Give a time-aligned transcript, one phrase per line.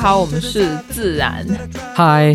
[0.00, 1.46] 好，我们是自然。
[1.94, 2.34] 嗨，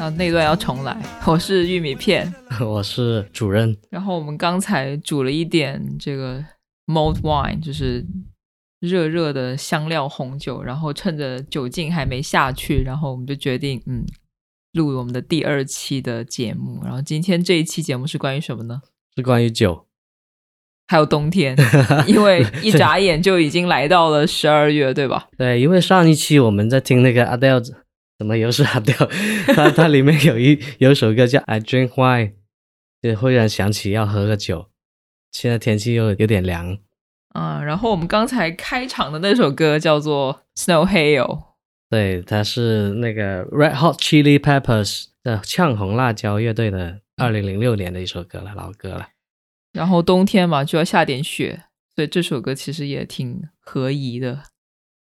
[0.00, 1.00] 啊，那段要重来。
[1.24, 3.76] 我是玉米片， 我是主任。
[3.88, 6.44] 然后我们刚才煮了一点这个
[6.86, 8.04] mulled wine，就是
[8.80, 10.60] 热热的香料红酒。
[10.60, 14.04] 然后趁着酒劲还没下去，然后我们就决定，嗯，
[14.72, 16.80] 录我们的第二期的节目。
[16.82, 18.82] 然后今天这一期节目是关于什么呢？
[19.14, 19.87] 是关于酒。
[20.88, 21.54] 还有冬天，
[22.08, 25.28] 因为一眨眼就已经来到了十二月，对吧？
[25.36, 27.62] 对，因为上一期我们在听那个 Adele，
[28.18, 29.08] 怎么又是 Adele？
[29.54, 32.32] 它它里面有一有一首歌叫 I Drink Wine，
[33.02, 34.70] 就忽然想起要喝个酒。
[35.30, 36.78] 现在天气又有点凉，
[37.34, 41.42] 嗯，然后我们刚才开场的那首歌叫做 Snow Hail，
[41.90, 49.08] 对，它是那个 Red Hot Chili Peppers 的呛红辣椒乐队的二零零六年的一首歌了，老歌了。
[49.72, 54.42] 然后冬天嘛，就要下点雪，所以这首歌其实也挺合宜的。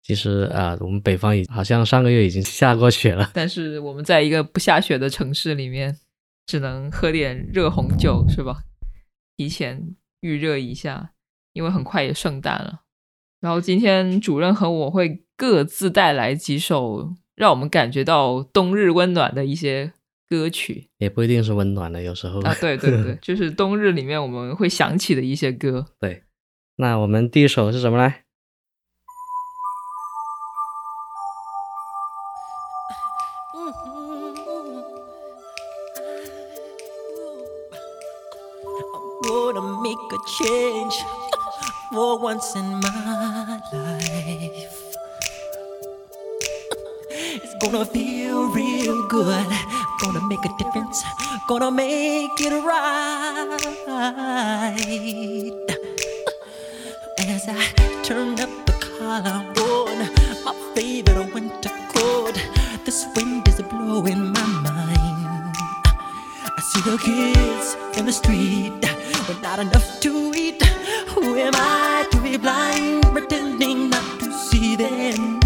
[0.04, 5.98] 其实啊，我们北方已好像上个月已经 下过雪了，但是我们在一个不下雪的城市里面，
[6.46, 8.64] 只能喝点热红酒，是吧？
[9.38, 11.12] 提前预热一下，
[11.54, 12.82] 因为很快也圣诞了。
[13.40, 19.94] 然后今天主任和我会各自带来几首让我们感觉到冬日温暖的一些。
[20.30, 25.88] 歌曲也不一定是温暖的，有时候啊，对对对， 就是冬日里面我们会想起的一些歌。
[26.00, 26.24] 对，
[26.76, 28.14] 那我们第一首是什么呢
[47.60, 47.84] ？Gonna
[50.30, 51.04] make a difference,
[51.48, 53.58] gonna make it right.
[57.18, 57.64] As I
[58.04, 59.98] turn up the collar on
[60.46, 62.36] my favorite winter coat,
[62.86, 65.56] this wind is blowing my mind.
[66.58, 68.74] I see the kids in the street
[69.28, 70.64] with not enough to eat.
[71.10, 75.39] Who am I to be blind, pretending not to see their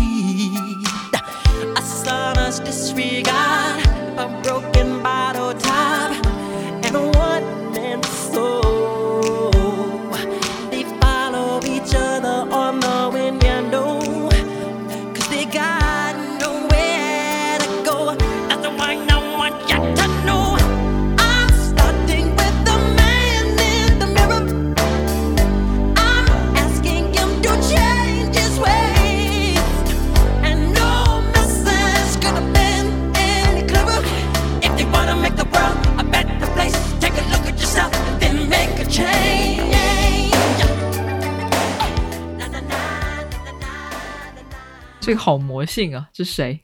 [45.15, 46.09] 好魔性啊！
[46.13, 46.61] 这谁？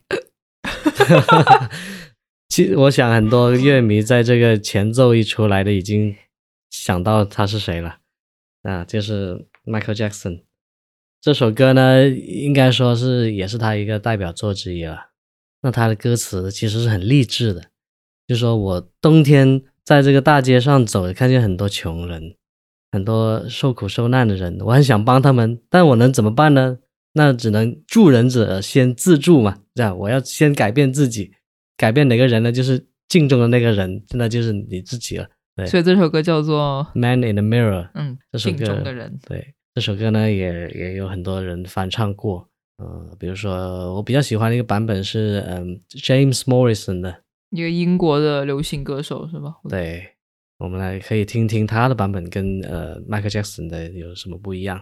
[2.48, 6.14] 其实我想很多乐迷在这个前奏一出来的已经
[6.70, 7.98] 想到他是谁了，
[8.62, 10.42] 啊，就是 Michael Jackson。
[11.20, 15.10] 这首歌呢，应该说是也是他一个代表作之一了。
[15.62, 17.66] 那他的歌词其实是很励志的，
[18.26, 22.34] 就说我冬天在这个大街上走，看见很多穷人，
[22.90, 26.78] 很多受苦受难的人，我很想帮他们，但我能怎么办呢？
[27.12, 31.32] 那只能助人者先自助嘛，这样我要先改变自己，
[31.76, 32.52] 改变哪个人呢？
[32.52, 35.28] 就是镜中的那个人，那就是你自己了。
[35.56, 39.18] 对，所以这首歌叫做《Man in the Mirror》，嗯，这首歌镜中的人。
[39.26, 49.56] 对，这首歌呢也也有很多人翻唱过，呃，比如说我比较喜欢的一个版本是嗯 James Morrison 的，一个英国的流行歌手是吧？
[49.68, 50.06] 对，
[50.58, 54.80] 我们来可以听听他的版本跟呃 Michael Jackson 的有什么不一样。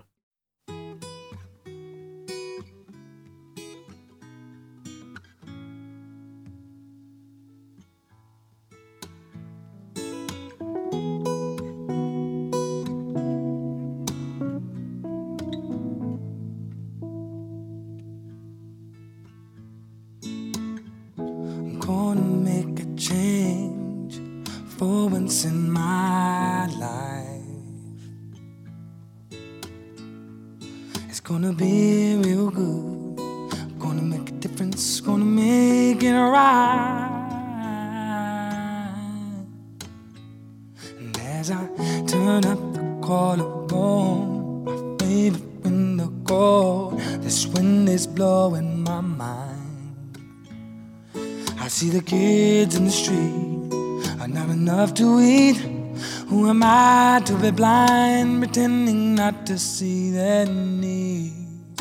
[57.50, 61.81] Be blind, pretending not to see their needs?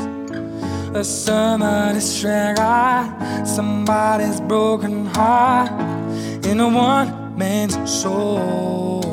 [0.95, 1.03] a
[1.95, 2.55] is got
[3.45, 5.71] somebody's broken heart
[6.45, 9.03] in a one man's soul.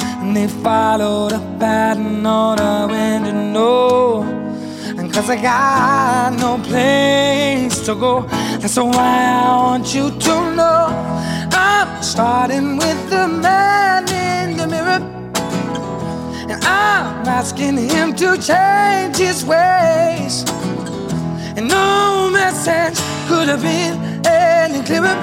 [0.00, 4.22] And they follow the pattern on wind to know.
[4.98, 8.22] And cause I got no place to go,
[8.60, 10.86] that's why I want you to know.
[11.52, 14.36] I'm starting with the man in.
[14.46, 14.55] And
[16.76, 20.44] I'm asking him to change his ways.
[21.56, 23.96] And no message could have been
[24.26, 25.16] any clearer.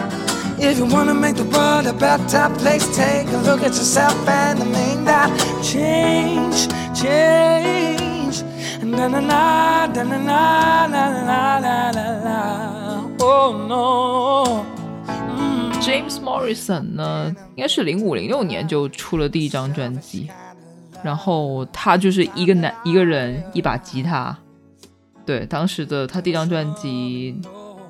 [0.57, 4.59] If you wanna make the world a better place, take a look at yourself and
[4.61, 5.29] the make that
[5.61, 8.41] change, change.
[8.81, 12.37] And na na na na na na na na na na na.
[13.19, 14.65] Oh no.
[15.81, 20.29] James Morrison 呢，应该是零五零六年就出了第一张专辑，
[21.03, 24.35] 然后他就是一个男一个人一把吉他，
[25.25, 27.39] 对，当时的他第一张专辑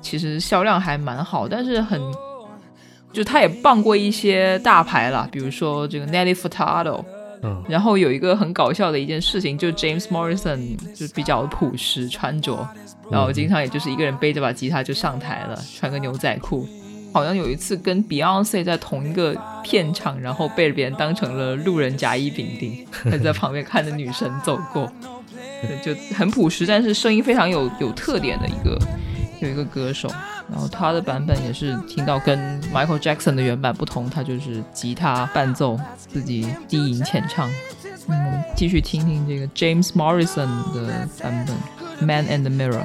[0.00, 2.00] 其实销量还蛮好，但是很，
[3.12, 7.04] 就他也傍过一些大牌啦，比如说这个 Nelly Furtado，
[7.42, 12.68] 嗯，然后有一个很搞笑的一件事情，就 James Morrison 就比较朴实穿着，
[13.10, 16.66] 然后经常也就是一个人背着把吉他就上台了，穿个牛仔裤。
[17.14, 24.92] 好像有一次跟 Beyonce 在同一个片场，然后被别人当成了路人甲乙丙丁，还 在旁边看着女神走过，
[25.62, 28.76] 对，就很朴实，但是声音非常有有特点的一个
[29.40, 30.10] 有一个歌手。
[30.50, 37.48] 然后他的版本也是听到跟 Michael Jackson 的原版不同，他就是吉他伴奏，自己低吟浅唱。
[38.08, 41.56] 嗯，继续听听这个 James Morrison 的版本
[42.04, 42.82] 《Man and the Mirror》。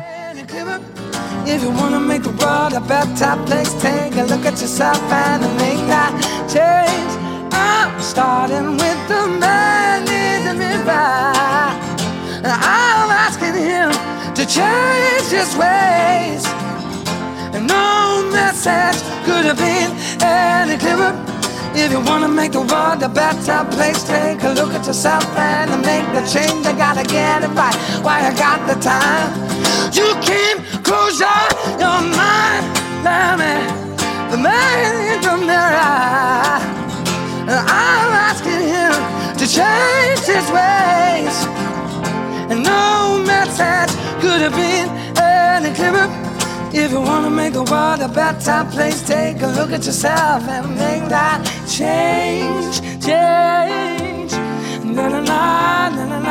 [0.52, 5.44] If you wanna make the world a better place, take a look at yourself and
[5.58, 6.12] make that
[6.50, 7.14] change.
[7.54, 10.90] I'm starting with the man in the mirror.
[12.44, 13.92] I'm asking him
[14.34, 16.44] to change his ways.
[17.54, 19.92] And no message could have been
[20.24, 21.39] any clearer.
[21.76, 25.70] If you wanna make the world a better place, take a look at yourself and
[25.82, 26.66] make the change.
[26.66, 27.76] I gotta get it right.
[28.04, 29.30] Why I got the time?
[29.94, 31.46] You can close your,
[31.80, 32.66] your mind,
[33.40, 33.56] me,
[34.32, 36.60] the man in the mirror.
[37.50, 38.94] I'm asking him
[39.38, 41.36] to change his ways.
[42.52, 46.29] And no message could have been any clearer.
[46.73, 50.77] If you wanna make the world a better place, take a look at yourself and
[50.77, 54.33] make that change, change.
[54.85, 56.27] Na na na na na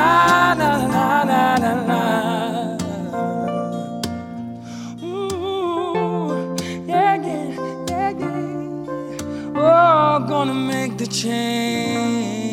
[0.56, 2.02] na na na na na.
[5.02, 6.56] Ooh,
[6.88, 7.56] yeah, yeah,
[7.90, 9.56] yeah, yeah.
[9.56, 12.44] Oh, gonna make the change.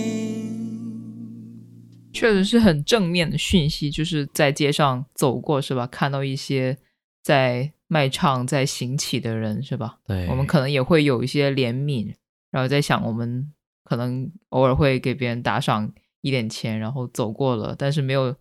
[2.13, 5.87] 确实是很正面的讯息，就是在街上走过是吧？
[5.87, 6.77] 看到一些
[7.23, 10.00] 在 卖唱、在行乞的人是吧？
[10.06, 12.14] 对，我们可能也会有一些怜悯，
[12.52, 13.52] 然后在想，我们
[13.84, 15.92] 可能偶尔会给别人打赏
[16.22, 18.36] 一点钱，然后走过了，但是没有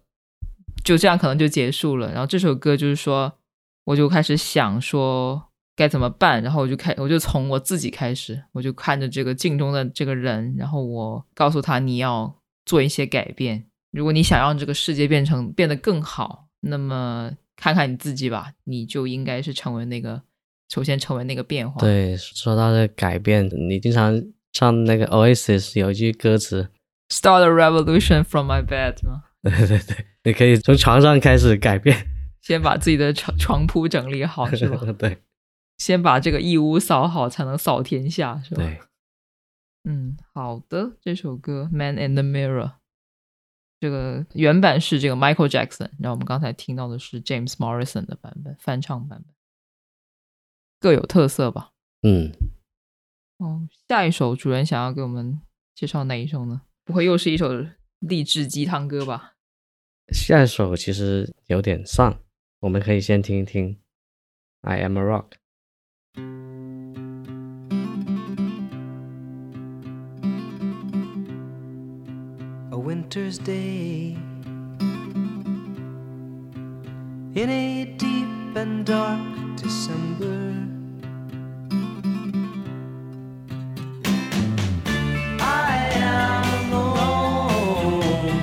[0.83, 2.11] 就这样可能就结束了。
[2.11, 3.33] 然后这首歌就是说，
[3.85, 12.35] 我就开始想说该怎么办，然后我就开，我就从我自己开始，我就看着这个镜中的这个人，然后我告诉他你要
[12.65, 13.67] 做一些改变。
[13.91, 20.23] 如果你想让这个世界变成变得更好，那么看看你自己吧，你就应该是成为那个，
[20.69, 26.71] 首先成为那个变化。，对，说到这改变，你经常唱那个 Oasis 有一句歌词
[27.09, 29.25] ，Start a revolution from my bed 吗？
[29.43, 32.07] 对对对，你可以从床上开始改变，
[32.41, 34.81] 先把自己的床床铺整理好是吧？
[34.99, 35.19] 对
[35.79, 38.63] 先把这个一屋扫好，才能扫天下是吧？
[38.63, 38.81] 对，
[39.85, 42.63] 嗯，好的，这首歌《Man in the Mirror》，
[43.81, 49.35] 这个原版是这个 Michael Jackson，然后我们刚才听到的是 James Morrison 的版本，翻唱版本，
[50.81, 51.73] 各有特色吧。
[52.03, 52.33] 嗯，
[53.39, 55.41] 哦，下一首主人想要给我们
[55.75, 56.63] 介绍哪一首呢？
[56.85, 57.67] 不会又是一首
[57.99, 59.35] 励志鸡汤歌吧？
[60.13, 62.21] 下一首其实有点丧，
[62.61, 63.75] 我们可以先听一听
[64.61, 65.31] 《I Am a Rock》。
[73.15, 74.17] Winter's day
[77.35, 79.21] in a deep and dark
[79.57, 80.53] December.
[85.41, 88.43] I am alone,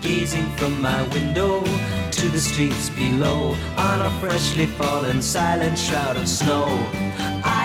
[0.00, 1.64] gazing from my window
[2.12, 6.66] to the streets below on a freshly fallen silent shroud of snow.
[7.42, 7.59] I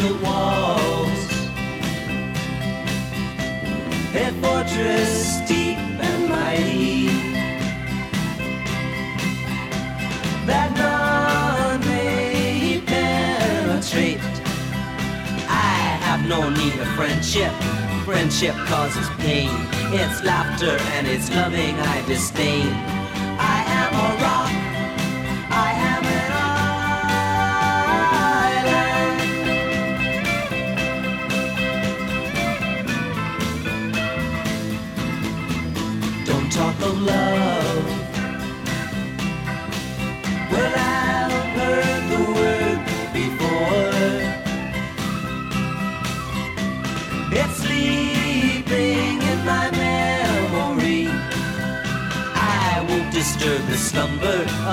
[0.00, 1.20] built walls.
[4.14, 7.06] A fortress deep and mighty
[10.46, 14.18] that none may penetrate.
[15.48, 17.52] I have no need of friendship.
[18.04, 19.50] Friendship causes pain.
[19.92, 22.89] It's laughter and it's loving I disdain.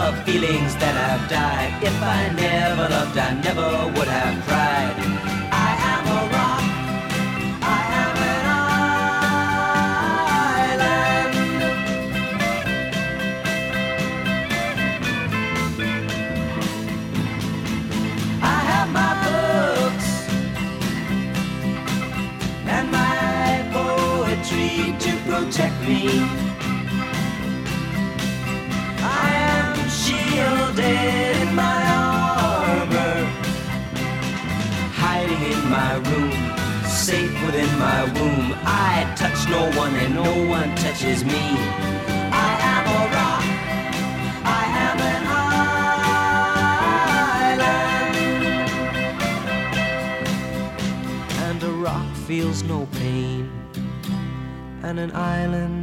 [0.08, 1.84] Of feelings that have died.
[1.84, 4.77] If I never loved, I never would have cried.
[39.50, 41.44] No one and no one touches me.
[42.48, 43.46] I am a rock.
[44.44, 45.24] I am an
[47.48, 47.88] island.
[51.46, 53.50] And a rock feels no pain,
[54.84, 55.77] and an island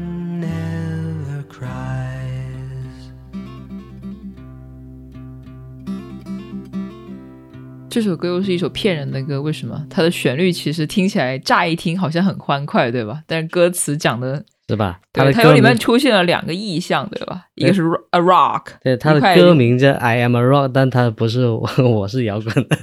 [7.95, 9.87] 这首歌又是一首骗人的歌，为什么？
[9.89, 13.23] 它的旋律其实听起来乍一听好像很欢快，对吧？
[13.25, 15.01] 但是歌词讲的，是吧？
[15.13, 17.47] 它，的它有里面，出现了两个意象，对吧？
[17.55, 22.77] 一个是 a rock，对它的歌名叫 I am a rock，但它不是我， 我是摇滚的，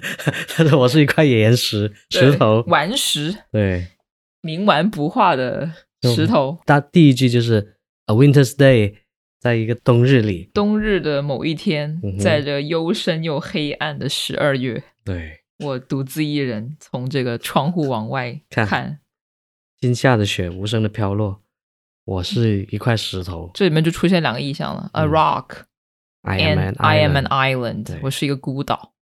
[0.56, 3.88] 他说我是一块岩石石头，顽石，对，
[4.42, 5.70] 冥顽不化的
[6.16, 6.58] 石头。
[6.66, 7.76] 它第一句就是
[8.06, 8.94] A winter's day，
[9.42, 19.00] 在一个冬日里，冬日的某一天嗯，在这幽深又黑暗的十二月，对，我独自一人从这个窗户往外看看，
[19.80, 21.42] 今夏的雪无声的飘落，
[22.06, 28.00] 我是一块石头这里面就出现两个意象了：a 嗯 rock，I am and I am an island。
[28.02, 28.94] 我是一个孤岛。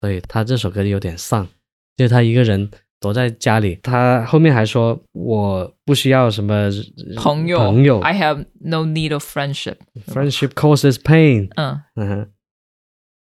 [0.00, 1.48] 所以他这首歌有点丧，
[1.96, 6.70] 就是他一个人躲在家里，他后面还说我不需要什么
[7.16, 9.76] 朋友朋友，I have no need of friendship。
[10.06, 11.48] ，friendship causes pain。
[11.56, 12.30] 嗯，嗯哼，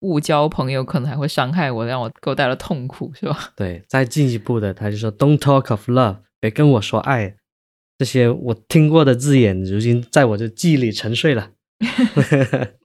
[0.00, 3.52] 误交朋友可能还会伤害我，让我给我带来痛苦，是吧？
[3.56, 7.36] 对，再进一步的，他就说 Don't talk of love，别跟我说爱，
[7.98, 11.52] 这些我听过的字眼，如今在我的记忆里沉睡了。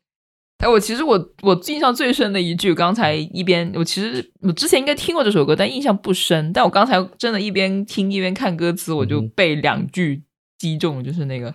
[0.61, 6.53] 哎，我其实我我印象最深的一句，刚才一边我其实我之前应该听过这首歌，但印象不深。
[6.53, 10.21] 但我刚才真的一边听一边看歌词，我就被两句
[10.59, 11.51] 击中，就是那个，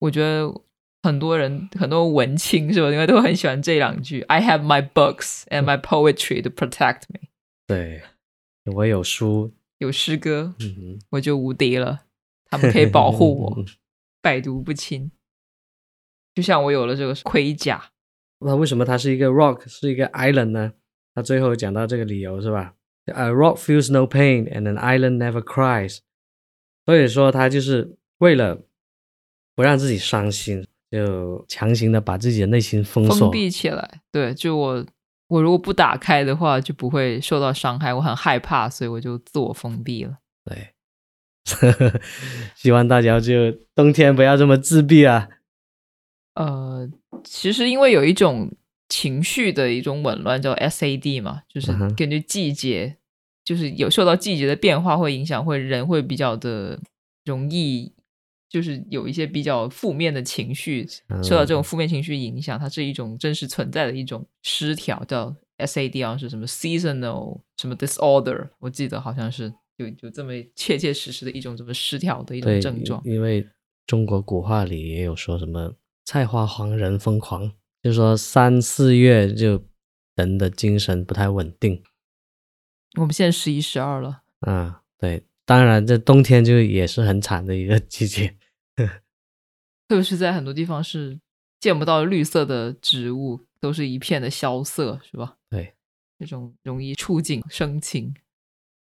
[0.00, 0.46] 我觉得
[1.08, 7.28] 很多人很多文青是吧，因为都很喜欢这两句：“I have my books and my poetry to protect me。
[7.66, 8.02] 对，
[8.66, 12.00] 我有书，”有诗歌，嗯哼，我就无敌了，
[12.50, 13.64] 他们可以保护我，
[14.20, 15.10] 百毒不侵。
[16.34, 17.90] 就像我有了这个盔甲，
[18.40, 20.74] 那为什么它是一个 rock，是一个 island 呢？
[21.14, 22.74] 他最后讲到这个理由是吧
[23.06, 25.98] ？A rock feels no pain and an island never cries。
[26.84, 28.62] 所以说他就是为了
[29.54, 33.14] 不让自己伤心，就强行的把自己的内心封锁。
[33.14, 34.00] 封闭起来。
[34.10, 34.86] 对，就我
[35.28, 37.92] 我如果不打开的话，就不会受到伤害。
[37.92, 40.16] 我很害怕，所以我就自我封闭了。
[40.44, 40.68] 对，
[42.56, 45.28] 希望大家就冬天不要这么自闭啊。
[46.34, 46.88] 呃，
[47.22, 48.50] 其实因为有一种
[48.88, 52.96] 情绪的一种紊乱叫 SAD 嘛，就是根据季节，
[53.44, 56.80] 就是有受到季节的变化会影响，会人会比较的
[57.24, 57.92] 容易。
[58.48, 60.86] 就是有一些比较负面的情绪，
[61.22, 73.02] 受到这种负面情绪影响，它是一种真实存在的一种失调，叫 SAD，好像是什么 seasonal 什么 disorder，我记得好像是有有这么切切实实的一种什么失调的一种，症状。
[73.04, 73.46] 因为
[73.86, 75.74] 中国古话里也有说什么
[76.04, 77.52] “菜花黄人疯狂”，
[77.82, 79.64] 就说三四月就
[80.16, 81.82] 人的精神不太稳定
[82.98, 84.74] 我们现在十一十二了，嗯。
[85.00, 88.34] 对，当然这冬天就也是很惨的一个季节。
[89.88, 91.18] 特别是在很多地方是
[91.58, 95.36] 见不到绿色的植物，都是一片的萧瑟，是吧？
[95.50, 95.74] 对，
[96.18, 98.14] 这种容易触景生情。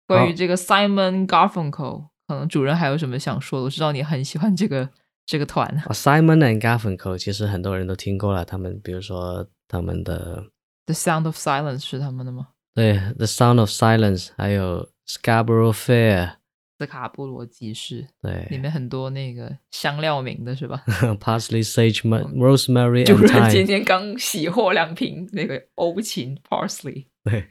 [0.06, 3.64] 关于这个 Simon Garfunkel，可能主任还有什么想说的？
[3.64, 4.88] 我知道你很喜欢这个
[5.26, 5.66] 这个团。
[5.66, 10.44] 啊 Simon and Garfunkel 其实很多人都听过了，他们比如说他们的
[10.86, 12.48] The Sound of Silence 是他们的吗？
[12.74, 16.36] 对 The Sound of Silence，还有 Scarborough Fair，
[16.82, 20.82] 斯卡布罗集市对里面很多那个香料名的是吧？
[21.22, 23.64] Parsley, Sage, Mu- Rosemary 主 and 任今。
[23.64, 27.44] 天刚洗货两瓶那个欧芹 Parsley，对，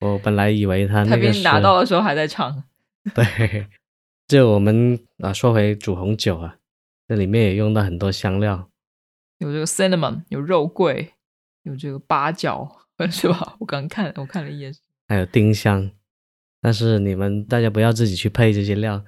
[0.00, 2.64] 我本来以为他他那个是比你拿到的时候还在唱。
[3.14, 3.66] 对，
[4.26, 6.56] 就我们啊说回煮红酒啊，
[7.06, 8.70] 这里面也用到很多香料，
[9.36, 11.12] 有这个 cinnamon，有肉桂，
[11.64, 12.66] 有这个八角，
[13.10, 13.56] 是吧？
[13.60, 14.72] 我刚看，我看了一眼，
[15.06, 15.90] 还有丁香。
[16.62, 19.04] 但是你们大家不要自己去配这些料，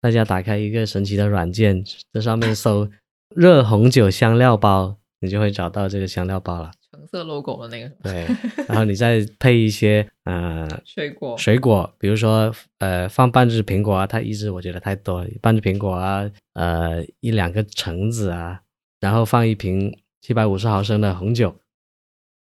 [0.00, 2.88] 大家打开一个神奇的软件，在上面搜
[3.34, 6.70] “热红酒香料包”，你就会找到这个香料包了。
[6.90, 8.26] 橙色 logo 的那个对，
[8.68, 18.60] 然后你再配一些呃水果，水果，比如说呃放半只苹果啊，它一只我觉得太多了，半只苹果啊，呃一两个橙子啊，
[19.00, 21.56] 然后放一瓶七百五十毫升的红酒，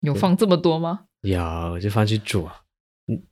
[0.02, 1.06] 有放这么多吗？
[1.22, 2.46] 有就放去煮。
[2.46, 2.52] 嗯，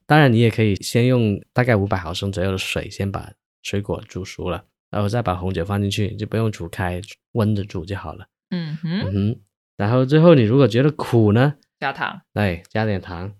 [0.06, 7.00] 当然你也可以先用大概五百毫升左右的水，先把水果煮熟了，然后再把红酒放进去，就不用煮开，
[7.32, 8.26] 温着煮就好了。
[8.50, 9.40] 嗯哼嗯哼，
[9.76, 12.22] 然后最后你如果觉得苦呢，加糖。
[12.32, 13.34] 对，加点糖。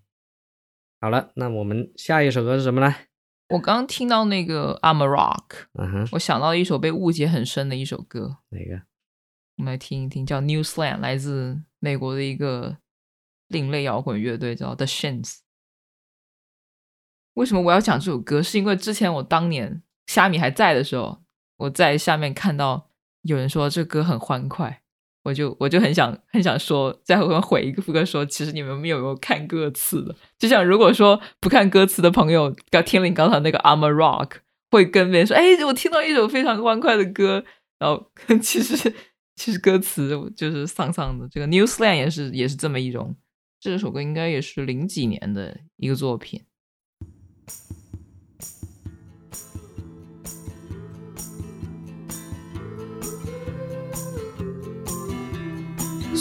[1.01, 2.95] 好了，那我们下一首歌是什么呢？
[3.51, 8.83] 我刚刚听到那个 I'm a Rock，嗯哼，我想到一首被误解很深的一首歌，哪个？
[9.57, 12.77] 我们来听一听，叫 Newsland，来自美国的一个
[13.49, 15.39] 另类摇滚乐队，叫 The Shins。
[17.37, 18.43] 为什么我要讲这首歌？
[18.43, 21.23] 是因为之前我当年虾米还在的时候，
[21.59, 22.91] 我在下面看到
[23.23, 24.83] 有人说这歌很欢快，
[25.25, 30.15] 我就我就很想很想说，在后面回一个副歌说，其实你们没有看歌词的？
[30.39, 34.39] 就像如果说不看歌词的朋友，刚听了你刚才那个 I'm a Rock，
[34.71, 37.45] 会跟别人说，哎，我听到一首非常欢快的歌，
[37.79, 38.95] 然后 其实
[39.35, 41.29] 其实歌词就是丧丧的。
[41.29, 43.15] 这个 New Slang 也是也是这么一种，
[43.61, 46.43] 这首歌应该也是零几年的一个作品。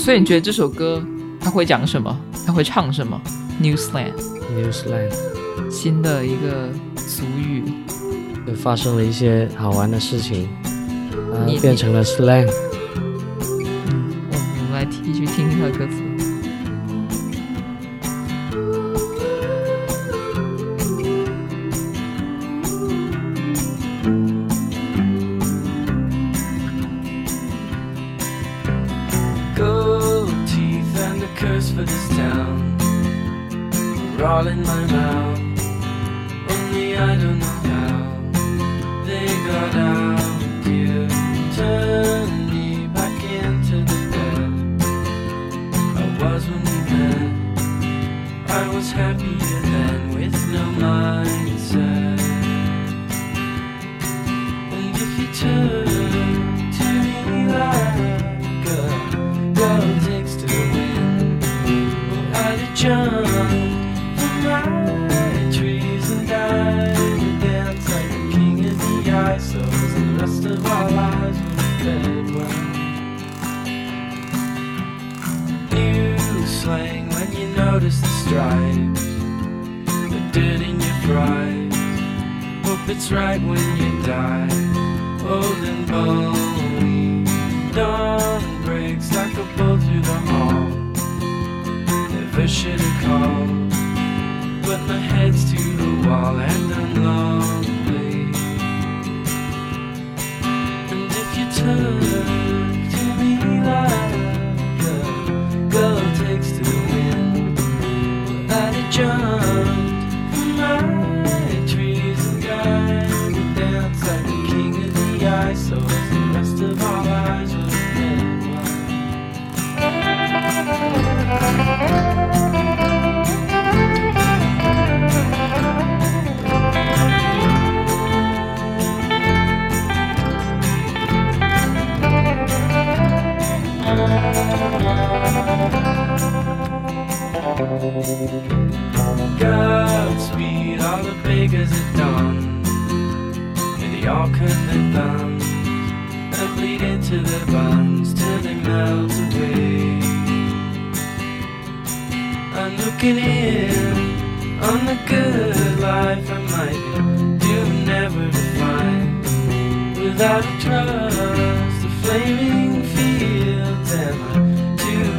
[0.06, 1.04] 所以你觉得这首歌
[1.40, 2.16] 它会讲什么？
[2.46, 3.20] 它会唱什么
[3.60, 5.12] ？Newsland，Newsland，
[5.72, 7.64] 新的一个俗语，
[8.46, 10.48] 就发生了一些好玩的事情，
[11.34, 12.48] 啊你，变成了 slang。
[13.88, 15.95] 嗯，我们我们来继续听听它的歌词。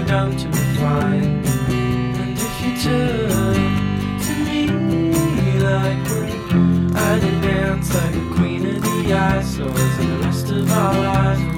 [0.06, 1.44] Dumb to refine?
[1.68, 3.30] And if you took
[4.26, 4.68] to me
[5.58, 10.94] like one, I'd dance like a queen of the eyesores, and the rest of our
[10.94, 11.55] lives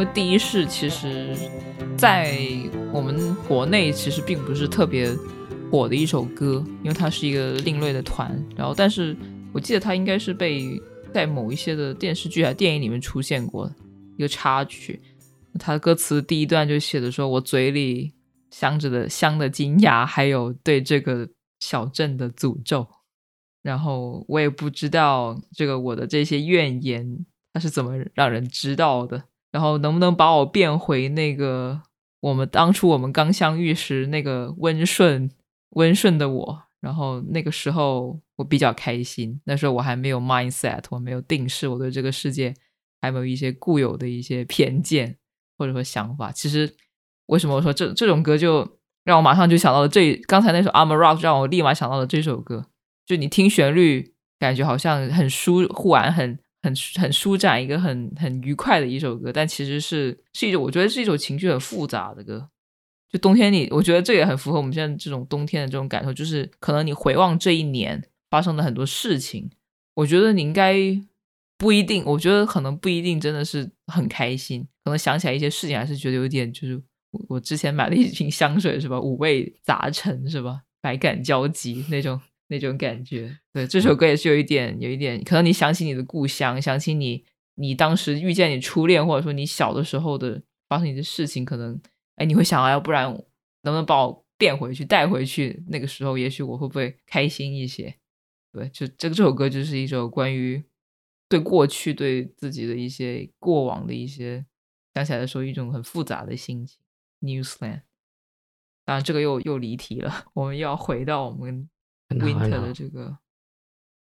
[0.00, 1.36] 为第一世其实，
[1.94, 2.34] 在
[2.90, 5.14] 我们国内其实并不是特别
[5.70, 8.30] 火的一首歌，因为它是一个另类的团。
[8.56, 9.14] 然后，但是
[9.52, 10.80] 我记得它应该是被
[11.12, 13.70] 在某一些的电视剧啊电影里面出现过
[14.16, 14.98] 一个插曲。
[15.58, 18.14] 它的歌词第一段就写的说：“我嘴里
[18.50, 22.86] 镶着的镶的金牙，还有对这个小镇的诅咒。”
[23.60, 29.24] 然后我也不知道这个我的这些怨言，它是怎么让人知道的。
[29.50, 31.82] 然后能不能把我变回那个
[32.20, 35.30] 我们当初我们刚相遇时那个温顺
[35.70, 36.62] 温顺的我？
[36.80, 42.54] 然后那个时候我比较开心，那时候我还没有 mindset，我没有定势，我对这个世界
[43.02, 45.16] 还没有一些固有的一些偏见
[45.58, 46.32] 或者说想法。
[46.32, 46.74] 其实
[47.26, 52.66] 为什么我说这这种歌就让我马上就想到了这刚才那首《I'm a Rock》，让我立马想到了这首歌。
[53.04, 62.48] 就你听旋律，感觉好像很舒缓，很很很舒展，一个很很愉快的一首歌，但其实是是一种，我觉得是一首情绪很复杂的歌。
[63.08, 69.50] 就冬天里，我觉得这也很符合我们现在这种冬天的这种感受，就是可能你回望这一年发生的很多事情，
[69.94, 70.76] 我觉得你应该
[71.58, 82.20] 不一定，我觉得可能不一定真的是很开心，可能想起来一些事情还是觉得有点，就是我我之前买了一瓶香水是吧，五味杂陈是吧，百感交集那种。
[82.50, 91.80] 那种感觉，对这首歌也是有一点，有一点，可能你想起你的故乡，想起你，你当时遇见你初恋，或者说你小的时候的发生一些事情，可能，
[92.16, 93.16] 哎，你会想，要不然能
[93.62, 95.62] 不能把我变回去，带回去？
[95.68, 97.94] 那个时候，也许我会不会开心一些？
[98.52, 100.64] 对，就这个这首歌就是一首关于
[101.28, 104.44] 对过去、对自己的一些过往的一些
[104.94, 106.80] 想起来的时候，一种很复杂的心情。
[107.20, 107.82] Newsland，
[108.84, 111.68] 当然这个又又离题了，我们又要回到我们。
[112.10, 113.16] Winter 的这个，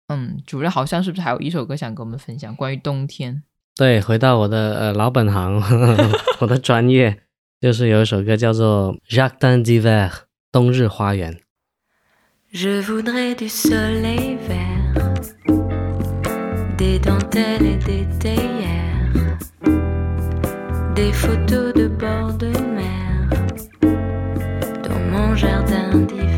[0.09, 3.43] 嗯，主任好像是不是还有一首歌想跟我们分享关于冬天？
[3.77, 5.61] 对，回到我的呃老本行，
[6.40, 7.23] 我的专业
[7.61, 10.11] 就是有一首歌叫做《Jardin d'hiver》
[10.53, 11.40] 冬日花园。
[12.53, 14.95] Je voudrais du soleil vert,
[16.77, 19.38] des dentelles et des théières,
[20.95, 23.29] des photos de bord de mer
[24.85, 26.34] dans mon jardin d'hiver.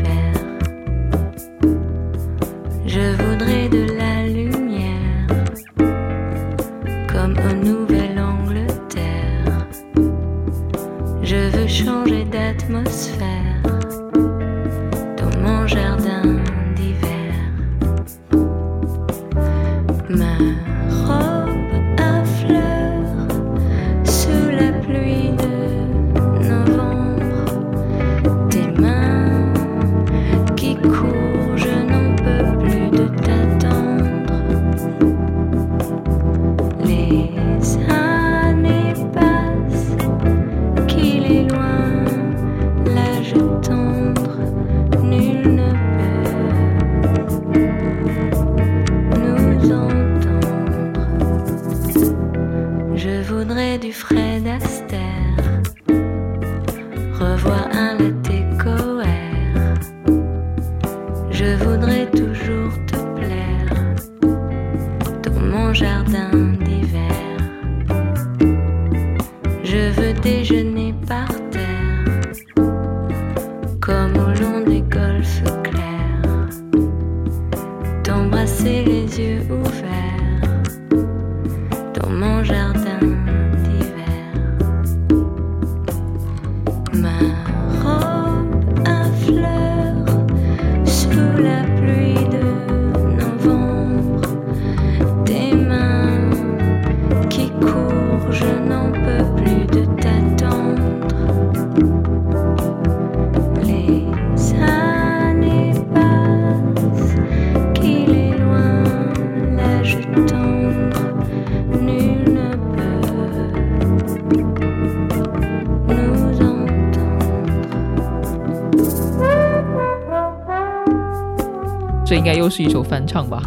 [123.07, 123.41] 唱吧？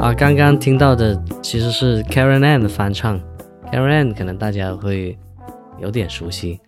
[0.00, 3.20] 啊，刚刚听到的其实是 Karen Ann 的翻唱
[3.70, 5.16] ，Karen Ann 可能大家会
[5.80, 6.60] 有点熟悉。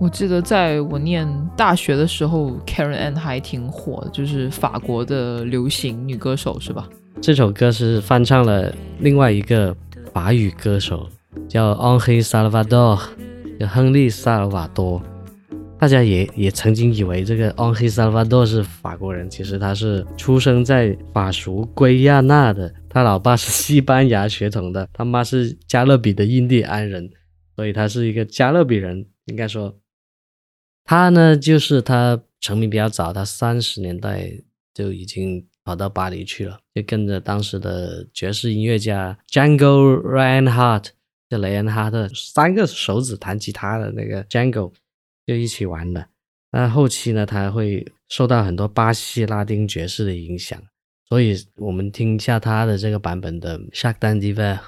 [0.00, 6.88] 我记得在我念大学的时候，Karen Ann 还挺火的，就是法国的流行女歌手，是吧？
[7.20, 9.76] 这首歌是翻唱了另外一个
[10.14, 11.06] 法语歌手，
[11.48, 13.00] 叫 Henri Salvador，
[13.58, 15.02] 叫亨利·萨尔瓦多。
[15.80, 27.08] 大家也也曾经以为这个 Henri Salvador 是法国人，其实他是出生在法属圭亚那的，他老爸是西班牙血统的，他妈是加勒比的印第安人，
[27.54, 29.78] 所以他是一个加勒比人，应该说。
[30.84, 34.32] 他呢，就是他成名比较早，他三十年代
[34.74, 40.86] 就已经跑到巴黎去了，就跟着当时的爵士音乐家 Django Reinhardt，
[41.28, 44.72] 就雷恩哈特三个手指弹吉他的那个 Django
[45.28, 46.08] 就一起玩的。
[46.52, 50.58] 那后期呢，他会受到很多巴西拉丁爵士的影响，
[51.06, 54.60] 所以我们听一下他的这个版本的 Chaque d'un d'hiver。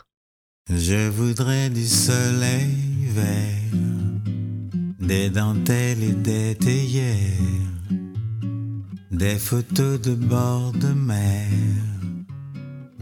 [0.68, 3.70] Je voudrais du soleil vert,
[5.01, 7.16] des dentelles et des théières,
[9.11, 11.49] des photos de bord de mer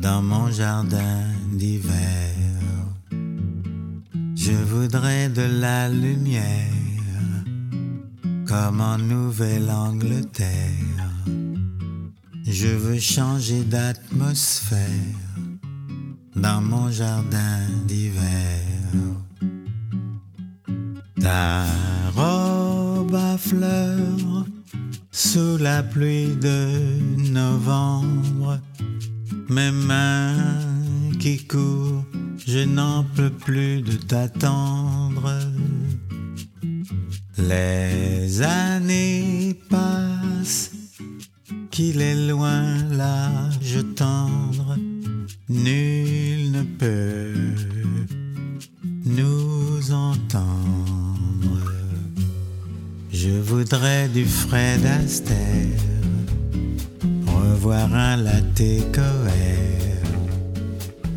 [0.00, 2.36] dans mon jardin d'hiver.
[4.36, 6.77] Je voudrais de la lumière
[8.48, 10.46] comme en Nouvelle-Angleterre.
[12.46, 14.80] Je veux changer d'atmosphère
[16.34, 18.62] dans mon jardin d'hiver.
[21.20, 21.64] Ta
[22.16, 24.46] robe à fleurs
[25.10, 28.58] sous la pluie de novembre,
[29.50, 30.56] mes mains
[31.20, 32.04] qui courent,
[32.46, 35.47] je n'en peux plus de t'attendre.
[37.38, 40.72] Les années passent,
[41.70, 44.76] qu'il est loin l'âge tendre,
[45.48, 47.34] nul ne peut
[49.04, 51.72] nous entendre.
[53.12, 55.78] Je voudrais du Fred Astaire,
[57.26, 59.78] revoir un latte coère.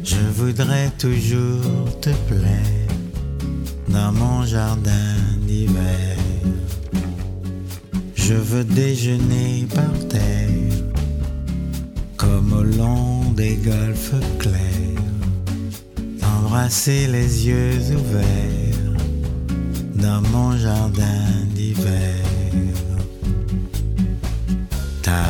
[0.03, 2.88] Je voudrais toujours te plaire
[3.88, 5.31] dans mon jardin
[8.32, 10.78] Je veux déjeuner par terre,
[12.16, 15.04] comme au long des golfes clairs,
[16.24, 18.96] embrasser les yeux ouverts
[19.96, 22.24] dans mon jardin d'hiver.
[25.02, 25.26] Ta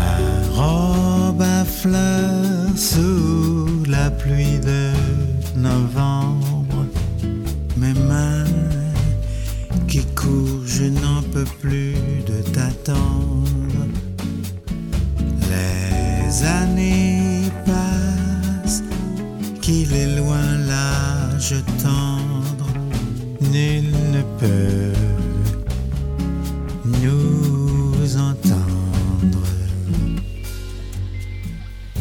[0.53, 4.91] robe à fleurs sous la pluie de
[5.57, 6.40] novembre,
[10.81, 11.93] je n'en peux plus
[12.25, 13.85] de t'attendre.
[15.51, 18.81] Les années passent,
[19.61, 22.65] qu'il est loin l'âge tendre,
[23.41, 24.91] nul ne peut
[27.03, 28.57] nous entendre.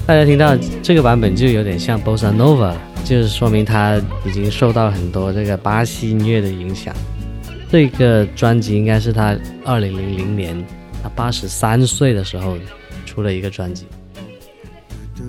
[0.06, 2.72] 大家听到这个版本就有点像 bossa nova，
[3.04, 6.94] 就是说明他已经受到很多这个巴西音乐的影响。
[7.70, 10.66] 这个专辑应该是他二零零零年
[11.00, 12.58] 他八十三岁的时候
[13.06, 13.86] 出了一个专辑。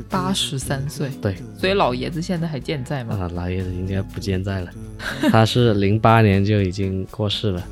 [0.09, 3.15] 八十三岁，对，所以老爷子现在还健在吗？
[3.15, 4.71] 啊，老爷子应该不健在了，
[5.29, 7.63] 他是零八年就已经过世了。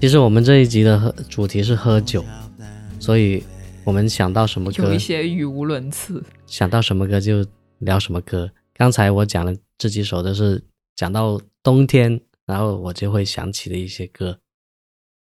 [0.00, 2.22] 其实我们这一集的喝主题是喝酒，
[3.00, 3.42] 所以
[3.84, 6.22] 我们想到什么歌有一，些语无伦次。
[6.46, 7.44] 想到什么歌就
[7.78, 8.50] 聊什么歌。
[8.74, 10.62] 刚才我讲的这几首都是
[10.94, 14.40] 讲到冬天，然后我就会想起的一些歌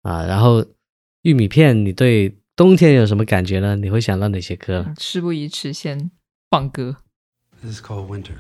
[0.04, 0.26] 啊。
[0.26, 0.66] 然后
[1.24, 3.76] 玉米片，你对冬天有什么感觉呢？
[3.76, 4.94] 你会想到哪些歌？
[5.00, 6.12] 事不宜迟，先
[6.50, 6.98] 放歌。
[7.62, 8.34] This is called winter.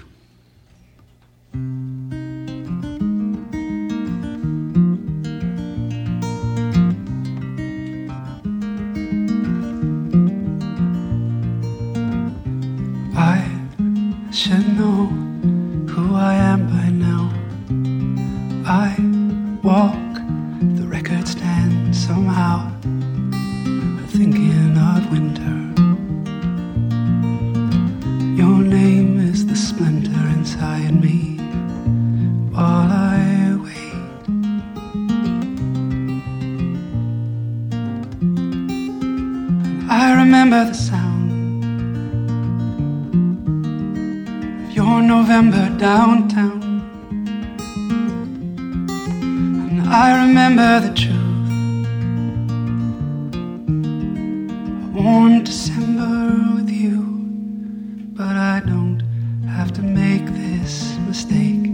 [13.15, 13.43] I
[14.31, 15.09] should know
[15.87, 16.76] who I am.
[18.69, 18.93] I
[19.63, 19.95] walk
[20.75, 22.69] the record stands somehow,
[24.09, 25.57] thinking of winter.
[28.35, 31.37] Your name is the splinter inside me
[32.51, 33.93] while I wait.
[39.89, 41.63] I remember the sound
[44.65, 46.66] of your November downtown.
[49.89, 51.15] I remember the truth.
[54.83, 56.99] A warm December with you,
[58.13, 58.99] but I don't
[59.47, 61.67] have to make this mistake.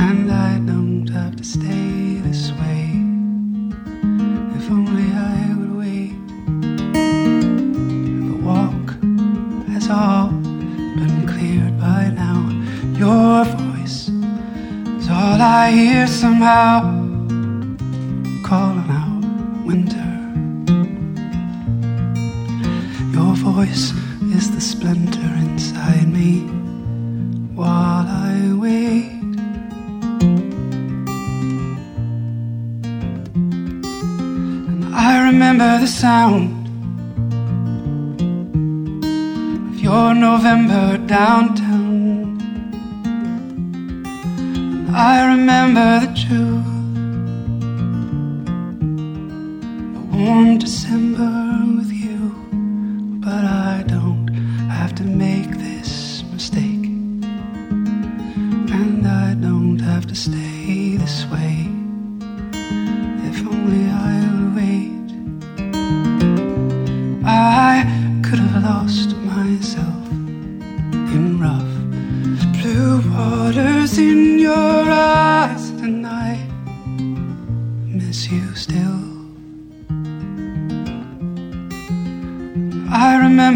[0.00, 2.88] And I don't have to stay this way.
[4.56, 6.16] If only I would wait.
[8.28, 8.96] The walk
[9.68, 12.48] has all been cleared by now.
[12.96, 14.10] Your voice
[15.40, 16.82] I hear somehow.
[18.44, 19.24] Calling out
[19.64, 20.10] winter.
[23.14, 23.92] Your voice
[24.36, 26.40] is the splinter inside me
[27.54, 29.12] while I wait.
[34.68, 36.66] And I remember the sound
[39.72, 41.89] of your November downtown.
[44.92, 46.66] I remember the truth.
[49.96, 52.34] A warm December with you,
[53.20, 54.28] but I don't
[54.68, 56.86] have to make this mistake.
[58.72, 61.49] And I don't have to stay this way.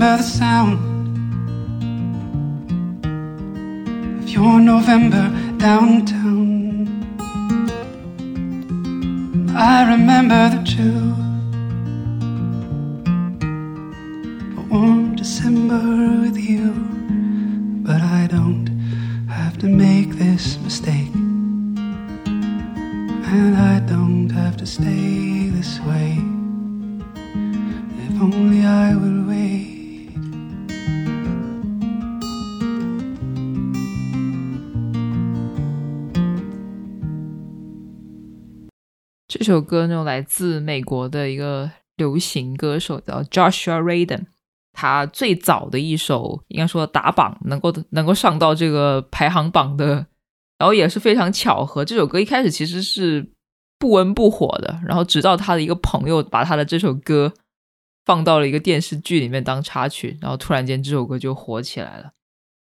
[0.04, 0.78] Remember the sound
[4.20, 5.24] of your November
[5.56, 6.86] downtown.
[9.56, 11.18] I remember the truth.
[14.58, 15.84] A warm December
[16.24, 16.72] with you,
[17.86, 18.66] but I don't
[19.30, 21.14] have to make this mistake.
[23.36, 25.03] And I don't have to stay
[39.44, 44.24] 这首歌呢，来自美国的一个流行歌手叫 Joshua Radin。
[44.72, 50.06] 他最早的一首应该说打榜能够能够上到这个排行榜的，
[50.56, 53.30] 然后也是非常巧合，这首歌一开始其实是
[53.78, 57.34] 不温不火的，然后直到他的一个朋友把他的这首歌
[58.06, 62.12] 放到了一个电视剧里面当插曲，然后突然间这首歌就火起来了。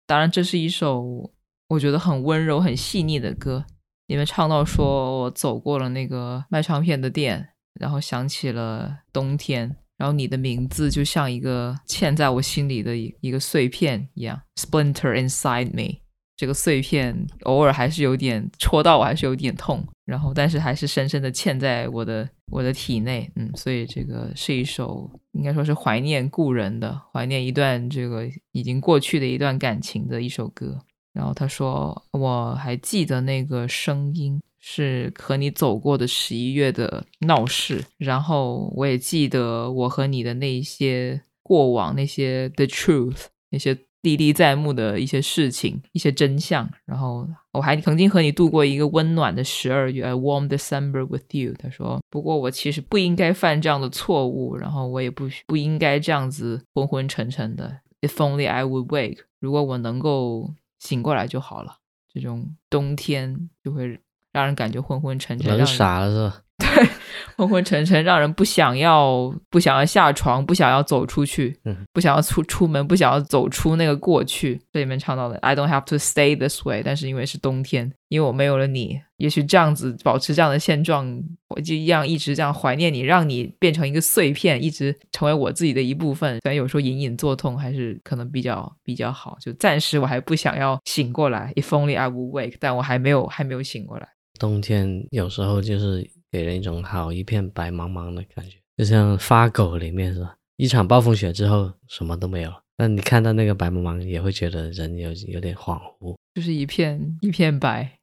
[0.08, 1.30] 当然，这是一首
[1.68, 3.66] 我觉得很温柔、很细腻的歌。
[4.12, 7.48] 里面唱到说，我走过了那个卖唱片的店，
[7.80, 16.02] 然后想起了冬天，然后你的名字就像一个嵌在我心里的一一个碎片一样，splinter inside me。
[16.36, 30.80] 这个碎片偶尔还是有点戳到我，还是有点痛，然后但是还是深深的嵌在我的我的体内，嗯，所以这个是一首应该说是怀念故人的，怀念一段这个已经过去的一段感情的一首歌。
[31.14, 37.84] 然后他说：“我还记得那个声音，是和你走过的十一月的闹市。
[37.98, 46.70] 然后我也记得我和你的那些过往，那些 the truth，那些历历在目的一些事情，一些真相。
[46.86, 57.80] 然后我还曾经和你度过一个温暖的十二月，a warm December with you。”他说：“不过我其实不应该犯这样的错误，然后我也不不应该这样子昏昏沉沉的。
[58.00, 61.78] If only I would wake，如果我能够。”醒过来就好了。
[62.14, 64.02] 这种冬天就会
[64.34, 66.42] 让人感觉昏昏沉沉，人傻了是吧？
[66.62, 66.88] 对，
[67.36, 74.62] 昏昏沉沉，让人不想要不想要下床，不想要走出去，嗯不想要出出门，不想要走出那个过去。
[74.72, 81.20] 这里面唱到的 "I don't have to stay this way"，但是因为是冬天，因为我没有了你，也许这样子保持这样的现状，
[81.50, 86.40] 我就一样一直这样怀念你，让你变成一个碎片，一直成为我自己的一部分。
[86.44, 89.38] 虽然有时候隐隐作痛，还是可能比较比较好。
[89.42, 94.08] 就暂时我还不想要醒过来，If only I would wake，但我还没有还没有醒过来。
[94.40, 100.36] 冬天有时候就是给人一种好一片白茫茫的感觉，就像发狗里面是吧？
[100.56, 106.16] 一场暴风雪之后什么都没有了，那你看到那个白茫茫，也会觉得人有有点恍惚。
[106.34, 108.00] 就是一片一片白，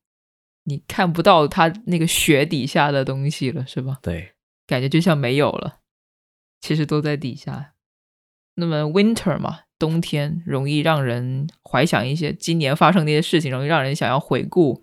[0.64, 3.98] 你看不到它那个雪底下的东西了，是吧？
[4.02, 4.34] 对，
[4.66, 5.78] 感觉就像没有了，
[6.60, 7.74] 其实都在底下。
[8.56, 14.82] 那么 winter 嘛，冬天容易让人怀想一些今年发生的一些事情，容易让人想要回顾、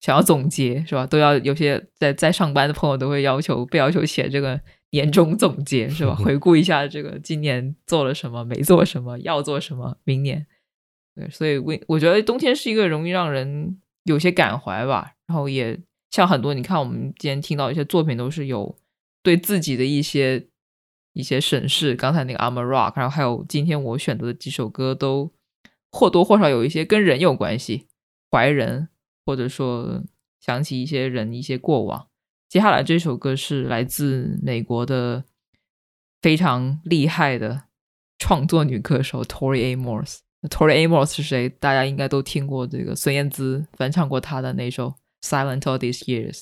[0.00, 1.06] 想要总结，是吧？
[1.06, 6.14] 都要有些在在上班的朋友都会要求被要求写这个年终总结，是吧？
[6.14, 10.46] 回顾一下这个今年做了什么，没做什么，要做什么，明年。
[11.16, 15.78] 对，所以我我觉得冬天是一个容易让人有些感怀吧，然后也
[16.10, 18.78] 像很多你看我们今天听到一些作品都是有
[19.22, 20.46] 对自己的一些
[21.12, 25.32] 一些审视，刚才那个 I'm a Rock，然后还有今天我选择的几首歌都
[25.90, 27.88] 或多或少有一些跟人有关系，
[28.30, 28.88] 怀人
[29.28, 30.02] 或者说
[30.40, 32.08] 想起一些人、一些过往。
[32.48, 35.22] 接下来这首歌是来自美国的
[36.22, 37.64] 非常厉害的
[38.18, 40.20] 创作女歌手 Tori Amos。
[40.48, 41.50] Tori Amos 是谁？
[41.50, 44.88] 大家应该都听过，这个孙燕姿翻唱过她的那首
[45.20, 46.38] 《Silent All These Years》。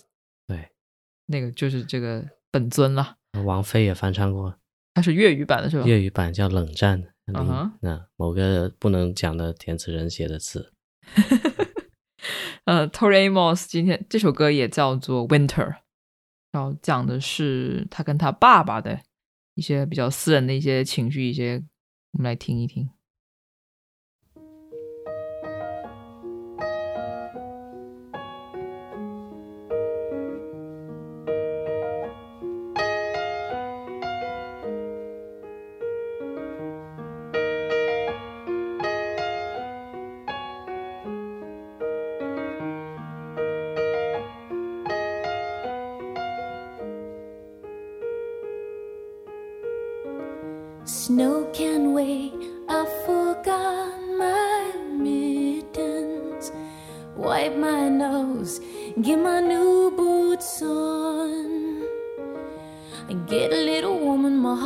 [0.46, 0.68] 对，
[1.26, 3.16] 那个就是这个本尊了。
[3.44, 4.54] 王菲也翻唱过，
[4.94, 5.84] 她是粤语版的是吧？
[5.84, 7.02] 粤语版叫《冷战》，
[7.34, 10.72] 嗯哼那某个不能讲的填词人写的词。
[12.66, 15.68] 呃，Tori Amos 今天这首歌也叫做《Winter》，
[16.50, 19.00] 然后讲的是他跟他爸爸的
[19.54, 21.62] 一些比较私人的一些情绪，一些
[22.10, 22.90] 我们来听一听。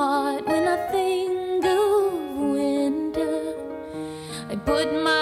[0.01, 2.13] Heart when I think of
[2.57, 3.37] winter.
[4.53, 5.20] I put my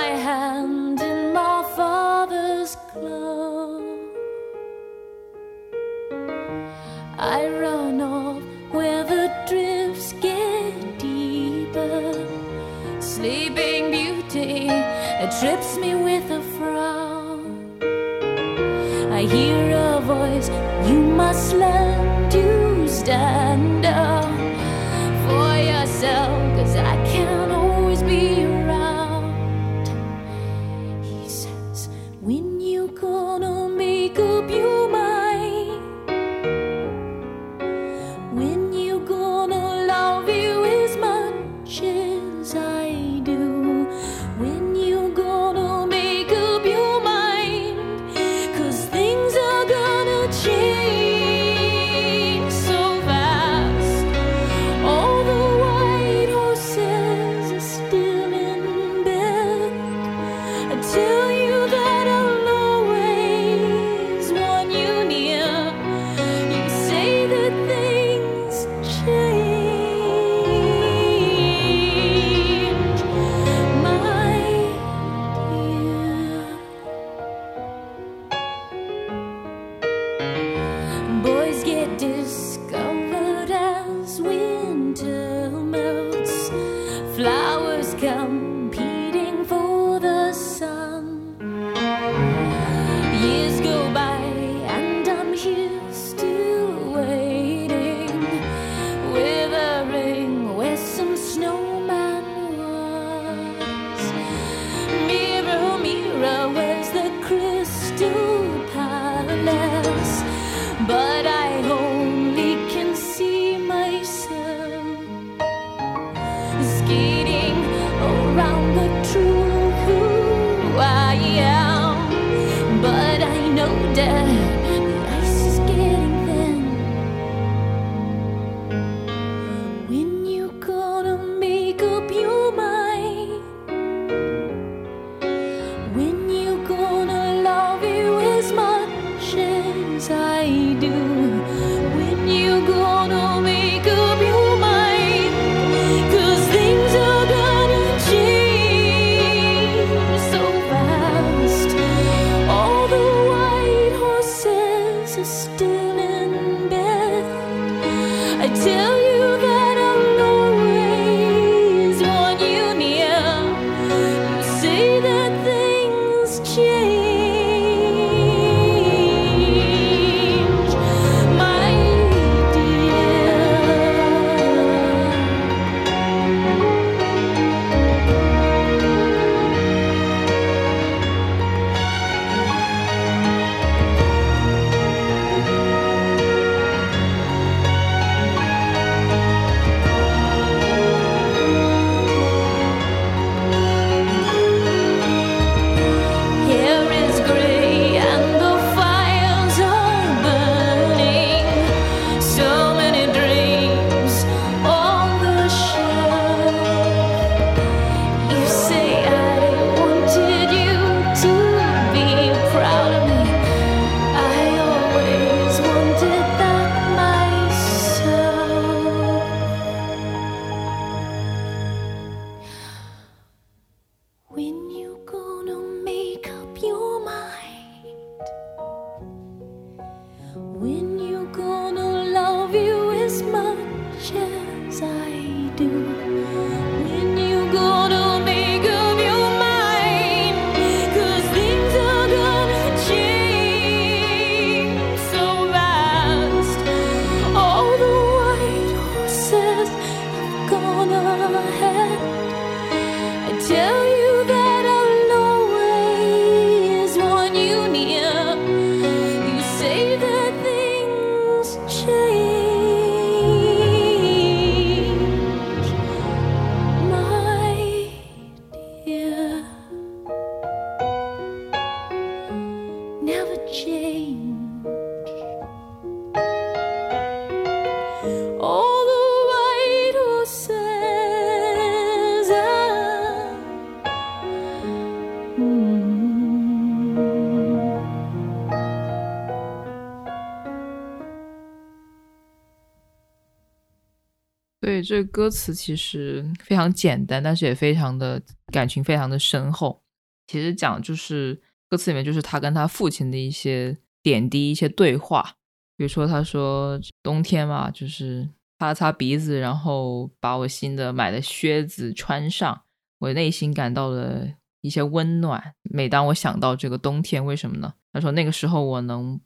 [294.98, 298.20] 这歌词其实非常简单，但是也非常的
[298.50, 299.80] 感情非常的深厚。
[300.26, 305.36] 其实讲就是歌词里面就是他跟他父亲的一些点滴、一些对话。
[305.76, 308.28] 比如说他说冬天嘛，就是
[308.58, 312.62] 擦擦鼻子，然后把我新的买的靴子穿上，
[312.98, 314.26] 我内心感到了
[314.62, 315.54] 一些温暖。
[315.62, 317.72] 每当我想到这个冬天，为什么呢？
[317.92, 319.20] 他说那个时候我能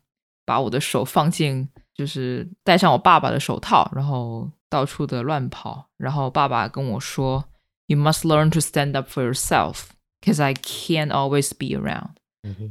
[0.44, 5.90] 把我的手放进，就是戴上我爸爸的手套，然后到处的乱跑。
[5.98, 7.44] 然后爸爸跟我说
[7.88, 9.88] ：“You must learn to stand up for yourself,
[10.22, 12.12] because I can't always be around。”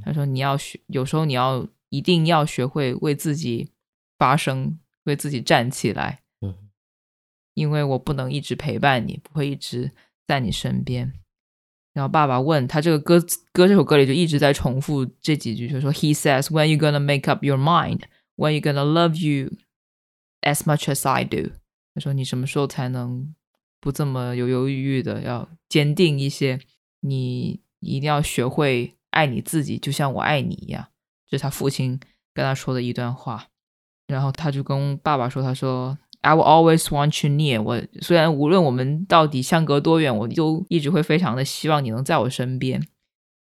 [0.04, 3.70] 他说：“你要学，有时候你要一定要学会为自己
[4.18, 6.56] 发声，为自己站起来，嗯
[7.54, 9.91] 因为我不能一直陪伴你，不会一直
[10.26, 11.14] 在你身边。”
[11.93, 13.20] 然后爸爸问他，这个歌
[13.52, 18.02] 歌这首歌里就一直在重复这几句，就是说：“He says, when you gonna make up your mind?
[18.38, 19.52] When you gonna love you
[20.41, 21.52] as much as I do？”
[21.94, 23.34] 他说：“你什么时候才能
[23.80, 26.60] 不这么犹犹豫豫的，要坚定一些？
[27.02, 30.88] 你一定要学会爱你自己，就像我爱你一样。”
[31.28, 32.00] 这是他父亲
[32.34, 33.48] 跟他说的一段话。
[34.08, 37.64] 然后他就跟爸爸说：“他说 I will always want you near。
[37.64, 42.86] 我虽然无论我们到底相隔多远，我都一直会非常的希望你能在我身边。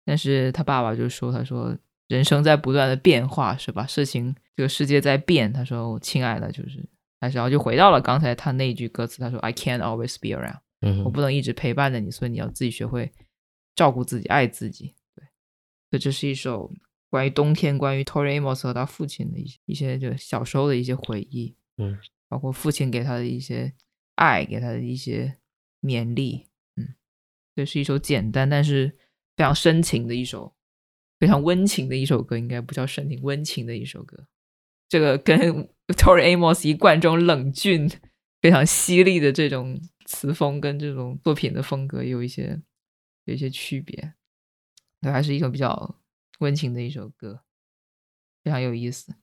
[0.05, 1.77] 但是他爸爸就说：“他说
[2.07, 3.85] 人生在不断的变化，是吧？
[3.87, 6.85] 事情这个世界在变。”他说：“我亲爱的，就是，
[7.19, 13.11] 但是然后就回到了刚才他那一句歌词，他说 I can't always be around。”嗯我不能一直陪伴着你，所以你要自己学会
[13.73, 14.93] 照顾自己、爱自己。
[15.15, 15.25] 对，
[15.89, 16.71] 所以这是一首
[17.09, 21.97] 关于冬天、关于 Tori Amos 和他父亲的一些一些就小时候的一些回忆，嗯，
[22.27, 23.73] 包括父亲给他的一些
[24.15, 25.37] 爱，给他的一些
[25.81, 26.45] 勉励。
[26.75, 26.93] 嗯，
[27.55, 28.95] 这是一首简单但是
[29.35, 30.53] 非常深情的一首，
[31.19, 34.27] 非常温情的一首歌，应该不叫深情，温情的一首歌。
[34.89, 35.37] 这个跟
[35.95, 37.89] Tori Amos 一贯这种冷峻、
[38.41, 42.61] 非常犀利的这种词风跟这种作品的风格有一些
[43.25, 44.13] 有一些区别，
[45.01, 45.95] 对，还是一首比较
[46.39, 47.41] 温情的一首歌，
[48.43, 49.15] 非常有意思。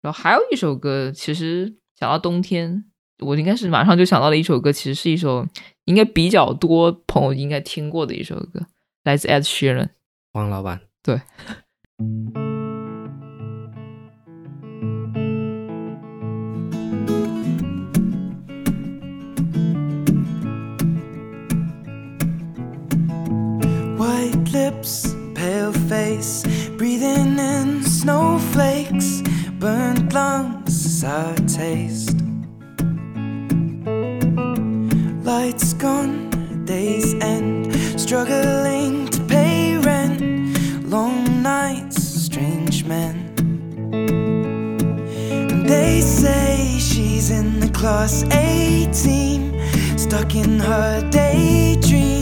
[0.00, 2.84] 然后还有一首歌，其实想到冬天，
[3.20, 5.46] 我应该是马上就想到了一首歌，其实是一首
[5.84, 8.66] 应该比较多朋友应该听过的一首歌，
[9.04, 9.90] 来自 Ed Sheeran。
[10.32, 11.20] 王老板，对，
[24.52, 26.44] lips, pale face,
[26.76, 29.22] breathing in snowflakes,
[29.58, 32.18] burnt lungs, sour taste.
[35.24, 40.20] Lights gone, days end, struggling to pay rent,
[40.86, 43.32] long nights, strange men.
[45.50, 49.58] And they say she's in the class A team,
[49.96, 52.21] stuck in her daydream.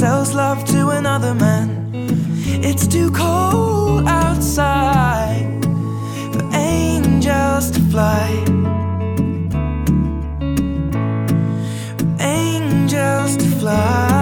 [0.00, 1.90] sells love to another man.
[2.64, 5.62] It's too cold outside
[6.32, 8.28] for angels to fly.
[11.98, 14.19] For angels to fly.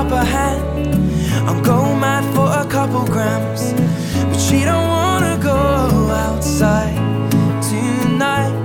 [0.00, 0.64] Upper hand.
[1.46, 3.62] I'm go mad for a couple grams,
[4.30, 5.60] but she don't wanna go
[6.26, 6.96] outside
[7.70, 8.56] tonight.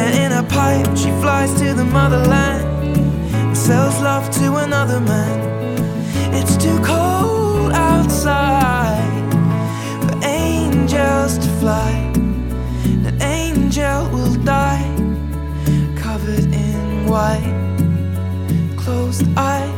[0.00, 2.64] And in a pipe, she flies to the motherland
[3.48, 5.38] and sells love to another man.
[6.38, 9.30] It's too cold outside
[10.02, 11.92] for angels to fly.
[13.08, 14.88] An angel will die
[16.04, 17.56] covered in white,
[18.76, 19.71] closed eye,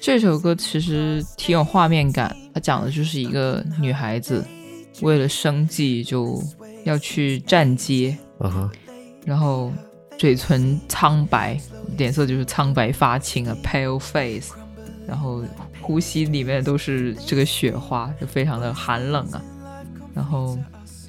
[0.00, 4.44] 这首歌其实挺有画面感，它讲的就是一个女孩子
[5.00, 6.42] 为了生计就
[6.84, 8.18] 要去站街，
[9.24, 9.72] 然后。
[10.18, 11.58] 嘴唇苍白，
[11.96, 14.52] 脸色就是苍白发青啊，pale face，
[15.06, 15.42] 然后
[15.80, 19.40] 呼吸里面都是这个雪花，就非常的寒冷啊。
[20.12, 20.58] 然后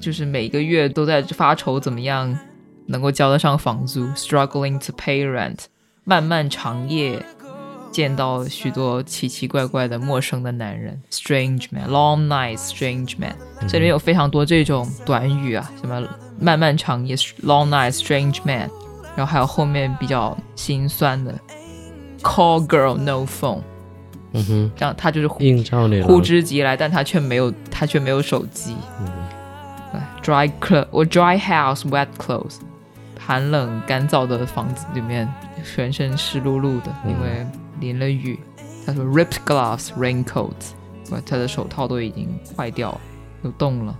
[0.00, 2.38] 就是每个月都在发愁怎么样
[2.86, 5.58] 能够交得上房租，struggling to pay rent，
[6.04, 7.20] 漫漫长夜
[7.90, 13.34] 见到许多奇奇怪怪的陌生的男人，strange man，long night，strange man，
[13.68, 16.00] 这里面有非常多这种短语啊，什么
[16.38, 18.70] 漫漫长夜，long night，strange man，
[19.16, 21.34] 然后还有后面比较心酸的
[22.22, 23.60] ，call girl no phone，
[24.32, 25.28] 嗯哼，这样他就是。
[26.06, 28.76] 呼之即来，但他却没有，他却没有手机。
[29.00, 32.58] 嗯，dry clothes 我 dry house wet clothes，
[33.18, 35.28] 寒冷干燥的房子里面，
[35.64, 37.46] 全身湿漉漉的，因为
[37.80, 38.38] 淋了雨。
[38.86, 40.72] 他说 ripped gloves raincoats，
[41.26, 43.00] 他的手套都已经坏掉了，
[43.42, 43.94] 都冻了。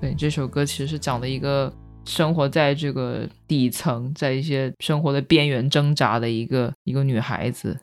[0.00, 1.72] 对，这首歌其实是讲的一个
[2.04, 7.78] 生活在这个底层，在一些生活的边缘挣扎的一个一个女孩子。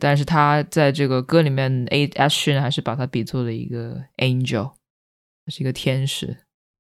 [0.00, 4.72] 但是她在这个歌里面，A Ashin 还是把她比作了一个 angel，
[5.46, 6.36] 是一个天使，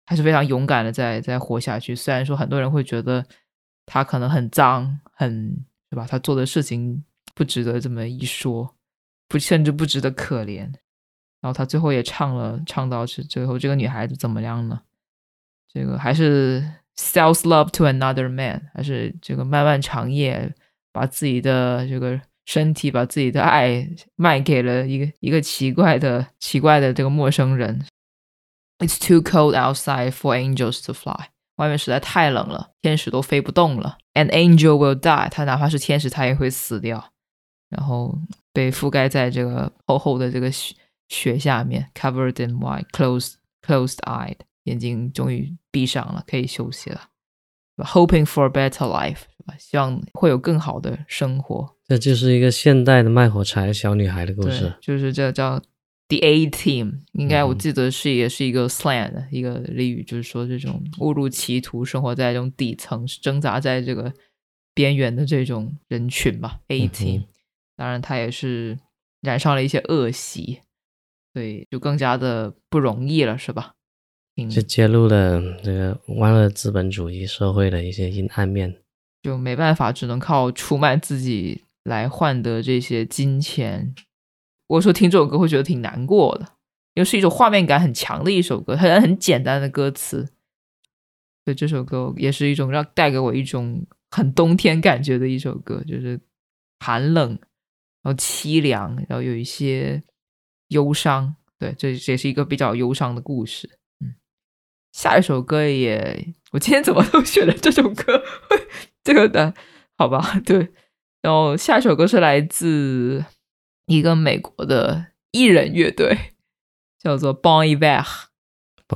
[0.06, 1.96] 还是非常勇敢的在在活下去。
[1.96, 3.26] 虽然说很多人会觉得
[3.86, 6.08] 她可能很脏，很是吧？
[6.10, 7.04] 她做的事情
[7.34, 8.76] 不值得这么一说，
[9.28, 10.60] 不甚至不值得可怜。
[11.42, 14.82] 然后她最后也唱了，唱到是最后这个女孩子怎么样呢？
[15.76, 16.64] 这个还是
[16.96, 20.50] sells love to another man，还是这个漫漫长夜
[20.94, 27.86] 把自己的这个身体，把自己的爱卖给了一个一个奇怪的奇怪的这个陌生人。
[28.80, 31.28] It's too cold outside for angels to fly。
[31.58, 33.98] 外面实在太冷了，天使都飞不动了。
[34.14, 37.12] An angel will die，他哪怕是天使，他也会死掉，
[37.70, 38.18] 然后
[38.54, 40.74] 被覆盖在这个厚厚的这个雪
[41.10, 47.10] 雪下面，covered in white，closed closed eyed，眼睛终于闭上了，可以休息了。
[47.78, 49.56] Hoping for a better life，是吧？
[49.58, 51.76] 希望会有更好的生活。
[51.88, 54.74] 这就是一个现代的卖火柴小女孩的故事，。
[54.82, 55.60] 就是这叫
[56.08, 64.14] The A Team，应该我嗯记得是也是一个 slang 的一个俚语，就是说这种误入歧途、生活在这种底层、挣扎在这个
[64.74, 66.62] 边缘的这种人群吧。
[66.70, 67.28] A 嗯 Team，、哼
[67.76, 68.80] 当然他也是
[69.22, 70.62] 染上了一些恶习，
[71.34, 73.75] 所以就更加的不容易了，是吧？
[74.38, 78.76] 嗯，就揭露了这个万恶资本主义社会的一些阴暗面。
[79.24, 83.96] 就没办法，只能靠出卖自己来换得这些金钱。
[84.68, 86.46] 我说听这首歌会觉得挺难过的，
[86.94, 90.30] 因为是一首画面感很强的一首歌，很很简单的歌词。
[91.44, 96.20] 所以这首歌也是一种让带给我一种很冬天感觉的一首歌，就是
[96.80, 97.30] 寒冷，
[98.02, 100.04] 然后凄凉，然后有一些
[100.70, 101.36] 忧伤。
[101.58, 103.70] 对，这这也是一个比较忧伤的故事。
[104.96, 108.24] 嗯，下一首歌也，我今天怎么都选了这首歌？
[109.04, 109.54] 这个的，
[109.98, 110.70] 好吧，对。
[111.22, 113.26] 然后下一首歌是来自
[113.88, 116.18] 一个美国的艺人乐队，
[117.00, 118.06] 叫做 Bon Iver。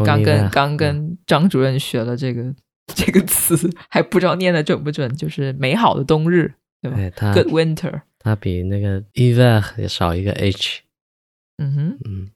[0.06, 2.54] 刚跟刚跟张主任学了这个
[2.94, 8.02] 这个词，还不知道念的准不准，就是美好的冬日，对吧哎，？Good winter。
[8.20, 10.82] 它比那个 Eva 也少一个 H，
[11.58, 12.30] 嗯哼，嗯，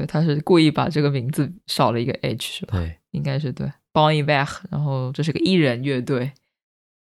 [0.00, 2.78] 对，他是故意把这个名字少了一个 H，是吧？
[2.78, 3.70] 对，应该是对。
[3.92, 6.32] Bon Iver，然后这是个艺人乐队，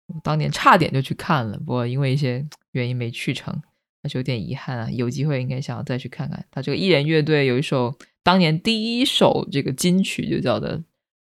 [0.07, 3.55] 我当年差点就去看了，不过因为一些原因没去成，
[4.01, 4.89] 还是有点遗憾啊。
[4.91, 6.45] 有机会应该想要再去看看。
[6.51, 10.83] 他这个艺人乐队有一首当年第一首这个金曲，就叫的，今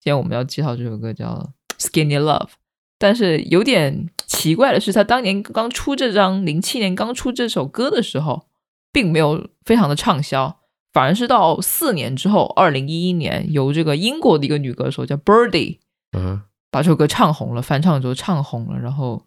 [0.05, 2.49] 天我们要介绍这首歌叫 Skinny Love。
[2.97, 8.47] 但是有点奇怪的是，他当年刚出这张零七年刚出这首歌的时候，
[8.91, 10.61] 并没有非常的畅销，
[10.95, 15.79] 反而是到四年之后，二零一一年由这个英国的一个女歌手叫 Birdy
[16.17, 16.41] 嗯
[16.71, 19.25] 把这首歌唱红了，翻唱之后唱红了，然后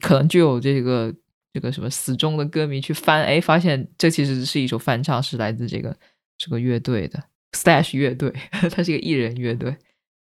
[0.00, 1.14] 可能就有这个
[1.52, 5.94] 这个什么死忠的歌迷去翻，哎，发现这其实是一首翻唱，是来自这个
[6.38, 7.22] 这个乐队的
[7.52, 8.32] Stash 乐队，
[8.72, 9.76] 它是一个艺人乐队，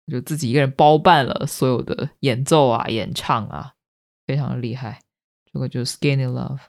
[0.07, 3.72] 就自己一个人包办了所有的演奏啊、演唱啊，
[4.24, 5.00] 非常的厉害。
[5.52, 6.61] 这个就是 Skinny Love。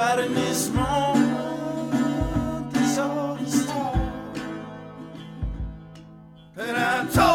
[0.00, 1.92] Right in this moment,
[2.72, 3.98] this all the start.
[6.56, 7.29] And I told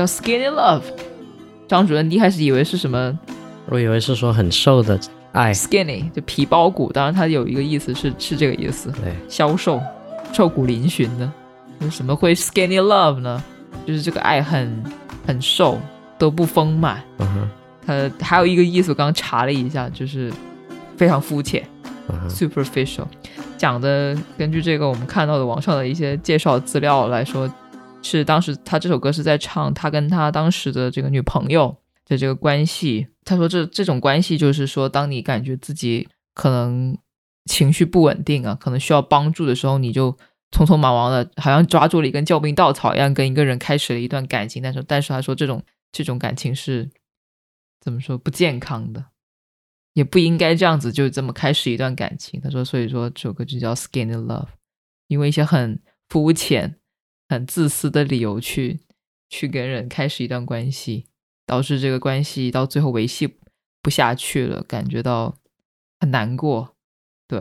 [0.00, 0.80] 叫 Skinny Love？
[1.68, 3.18] 张主任一开始以为是什么
[3.66, 4.98] 我以为是说很瘦的
[5.32, 9.78] 爱，skinny，就皮包骨，当然它有一个意思是是这个意思，对，消瘦、
[10.32, 11.30] 瘦骨嶙峋的。
[11.80, 13.42] 为什么会 skinny love 呢？
[13.86, 14.82] 就是这个爱很
[15.26, 15.78] 很瘦，
[16.16, 17.02] 都不丰满。
[17.18, 17.50] 嗯
[17.86, 20.32] 哼，它还有一个意思，我刚刚查了一下，就是
[20.96, 21.62] 非常肤浅
[22.08, 23.04] 嗯哼，（superficial）。
[23.58, 27.46] 讲的根据这个我们看到的网上的一些介绍资料来说，
[28.02, 31.76] 是当时他这首歌是在唱他跟他当时的这个女朋友
[32.06, 33.08] 的这个关系。
[33.24, 36.96] 他说这这种关系就是说，当你感觉自己可能
[37.44, 40.10] 情绪不稳定啊，可能需要帮助的时候，你就
[40.50, 44.62] 匆匆忙忙的，好像抓住了一根救命稻草一样，跟一个人开始了一段感情。
[44.62, 46.90] 但是，但是他说这种这种感情是
[47.80, 49.04] 怎么说不健康的，
[49.92, 52.40] 也不应该这样子就这么开始一段感情。
[52.40, 54.44] 他说，所以说这首歌就叫《Skinny Love》，
[55.06, 56.79] 因为一些很肤浅、
[57.30, 58.80] 很自私的理由去
[59.28, 61.04] 去跟人开始一段关系，
[61.46, 63.36] 导致这个关系到最后维系
[63.80, 65.36] 不下去了，感觉到
[66.00, 66.74] 很难过。
[67.28, 67.40] 对，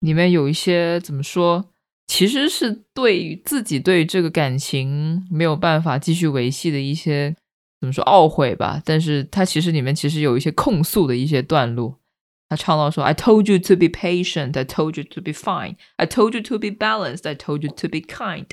[0.00, 1.74] 里面有一些怎么说，
[2.06, 7.36] 其实是对于自己对这个感情没有办法继续维系的一些
[7.78, 8.80] 怎么说懊悔吧。
[8.82, 12.00] 但是它其实里面其实有一些控诉的一些段落。
[12.48, 16.58] 他唱到说：“I told you to be patient, I told you to be fine, I told you to
[16.58, 18.46] be balanced, I told you to be kind。”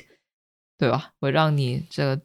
[0.78, 1.14] 对吧？
[1.20, 2.20] 我让你这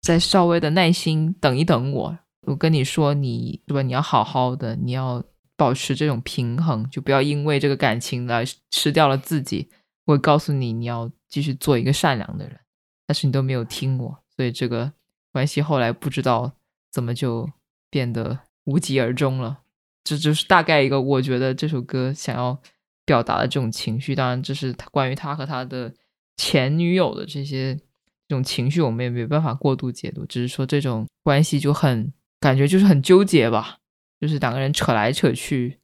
[0.00, 2.18] 再稍微的耐心等一等我。
[2.46, 3.82] 我跟你说，你对吧？
[3.82, 5.22] 你要好好的，你要
[5.56, 9.68] 保持这种平衡，就不要因为这个感情来吃掉了自己。
[10.06, 12.58] 我告诉你，你要继续做一个善良的人，
[13.06, 14.92] 但是你都没有听我，所以这个
[15.30, 16.52] 关系后来不知道
[16.90, 17.48] 怎么就
[17.90, 19.61] 变得无疾而终了。
[20.04, 22.60] 这就是大概一个我觉得这首歌想要
[23.04, 24.14] 表达的这种情绪。
[24.14, 25.94] 当然，这是他关于他和他的
[26.36, 30.26] 前女友的这些这种情绪，我们也没办法过度解读。
[30.26, 33.78] 只是说这种关系就很感觉就是很纠结吧，
[34.20, 35.78] 就是两个人扯来扯去，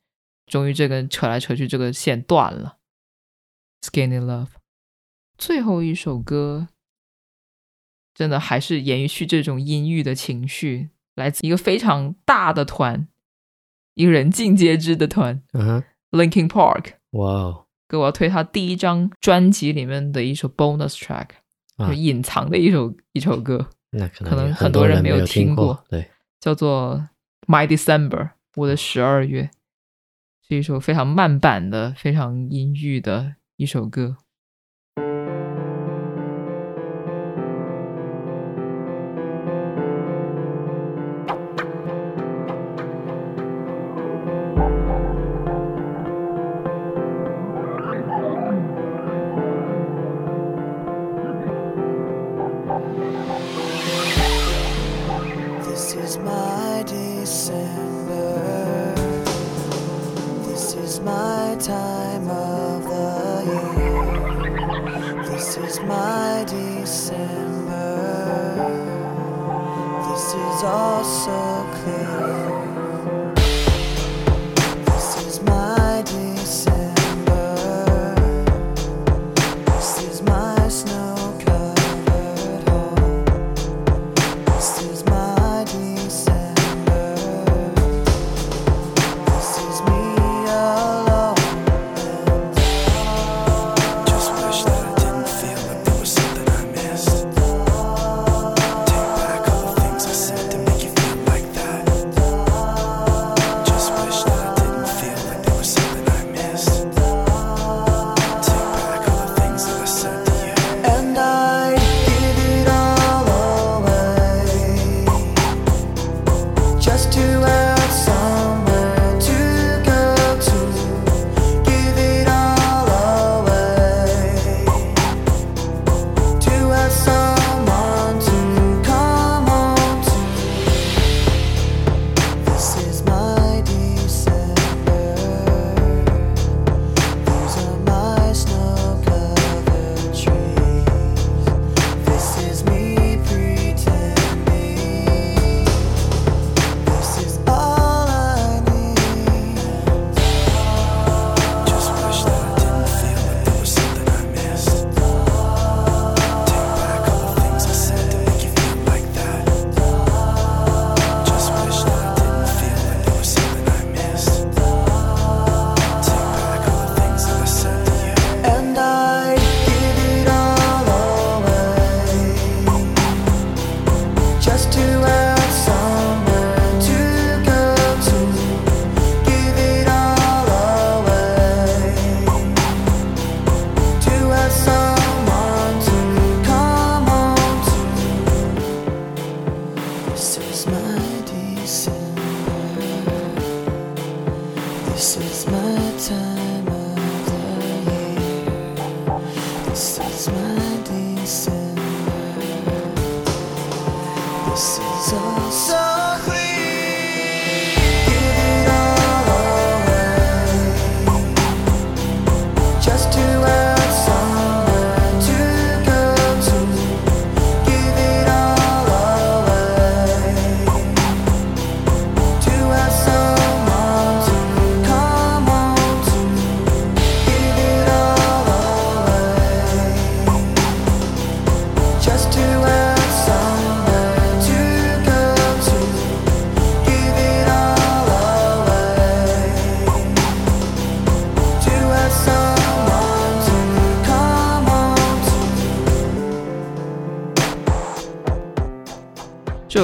[0.47, 2.79] 终于这根扯来扯去这个线断了。
[3.83, 4.49] Skinny Love，
[5.37, 6.69] 最后一首歌
[8.13, 13.07] 真的还是延续这种阴郁的情绪，来自一个非常大的团。
[13.99, 21.31] 一个人尽皆知的团嗯哼，Linkin Park，哇哦，给我要推他第一张专辑里面的一首 bonus track，、
[21.77, 21.89] 啊。
[21.89, 25.85] 就隐藏的一首一首歌，那可可能很多人没有有听过过。
[25.91, 27.09] 对，叫做
[27.49, 29.51] My December，我的十二月，
[30.47, 34.17] 是一首非常慢版的、非常阴郁的一首歌。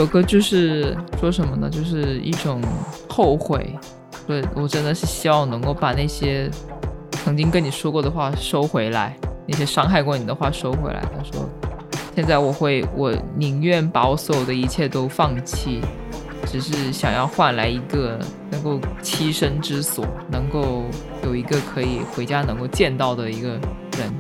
[0.05, 1.71] 首歌就是说什么呢？
[1.71, 2.61] 就是一种
[3.09, 3.75] 后悔。
[4.27, 6.51] 对我真的是希望能够把那些
[7.13, 11.03] 曾经跟你说过的话收回来，那些伤害过你的话收回来。
[11.17, 11.49] 他说，
[12.15, 15.81] 现在我会，我宁愿把我所有的一切都放弃，
[16.45, 18.19] 只是想要换来一个
[18.51, 20.83] 能够栖身之所，能够
[21.23, 24.13] 有一个可以回家能够见到的一个人。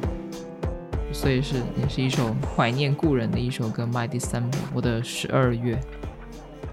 [1.15, 5.81] 所以是也是一首怀念故人的一首歌，《My December》，我的十二月。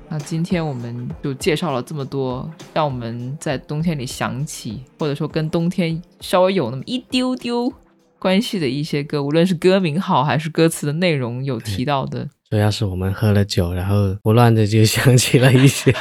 [0.10, 7.72] 那今天我们就介绍了这么多，让我们在冬天里想起，或者说跟冬天稍微有那么一丢丢
[8.20, 12.28] 关系的一些歌，无论是歌名好还是歌词的内容有提到的。
[12.50, 15.96] 主要是我们喝了酒，然后胡乱的就想起了一些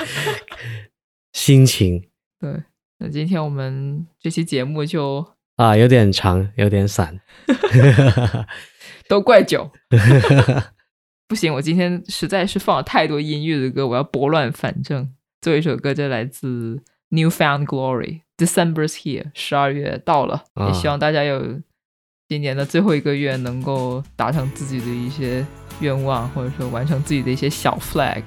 [1.34, 2.02] 心情
[2.40, 2.64] 对，
[2.98, 5.24] 那今天我们这期节目就
[5.60, 7.20] 啊，有点长，有点散。
[9.06, 9.70] 都怪酒。
[11.28, 15.12] 不行，我今天实在是放了太多音乐的歌，我要拨乱反正。
[15.42, 21.60] 最后一首歌就来自 New Found Glory，《December's Here》，十二月到了，啊也希望大家有
[22.26, 25.46] 今年的最后一个月能够达成自己的一些
[25.80, 28.22] 愿望，或者说完成自己的一些小 flag，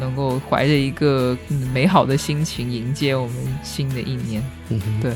[0.00, 4.42] 能够怀着一个嗯美好的心情迎接我们新的一年。
[4.70, 5.14] 嗯哼对，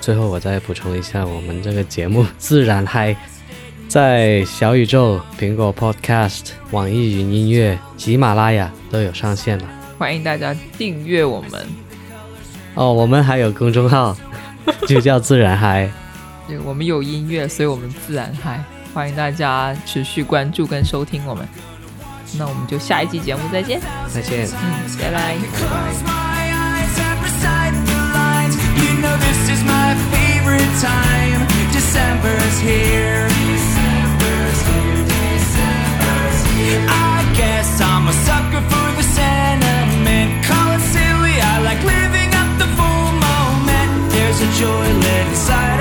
[0.00, 3.12] 最后我再补充一下，我们这个节目 《自然嗨》
[3.88, 9.64] 在小宇宙、苹果 Podcast、网易云音乐、喜马拉雅都有上线了。
[9.98, 11.66] 欢迎大家订阅我们。
[12.74, 14.16] 哦，我们还有公众号，
[14.86, 15.90] 就叫自然嗨。
[16.46, 18.62] 对，我们有音乐，所以我们自然嗨。
[18.94, 21.46] 欢迎大家持续关注跟收听我们。
[22.38, 23.80] 那我们就下一期节目再见。
[24.08, 24.46] 再见。
[24.46, 25.34] 嗯，拜拜。
[25.36, 26.27] Close my
[29.48, 31.40] this is my favorite time.
[31.72, 33.26] December's here.
[36.90, 40.44] I guess I'm a sucker for the sentiment.
[40.44, 44.12] Call it silly, I like living up the full moment.
[44.12, 45.77] There's a joy lit inside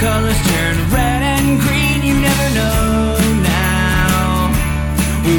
[0.00, 4.52] colors turn red and green, you never know now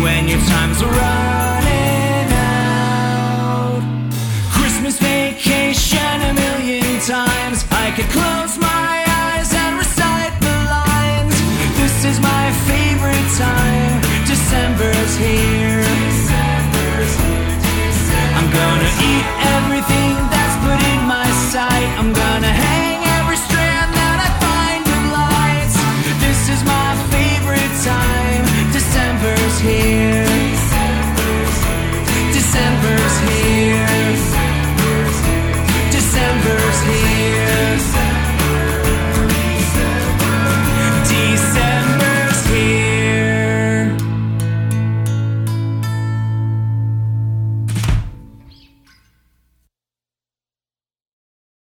[0.04, 3.82] when your time's running out.
[4.52, 7.66] Christmas vacation a million times.
[7.70, 11.36] I could close my eyes and recite the lines.
[11.78, 14.02] This is my favorite time.
[14.26, 15.67] December's here.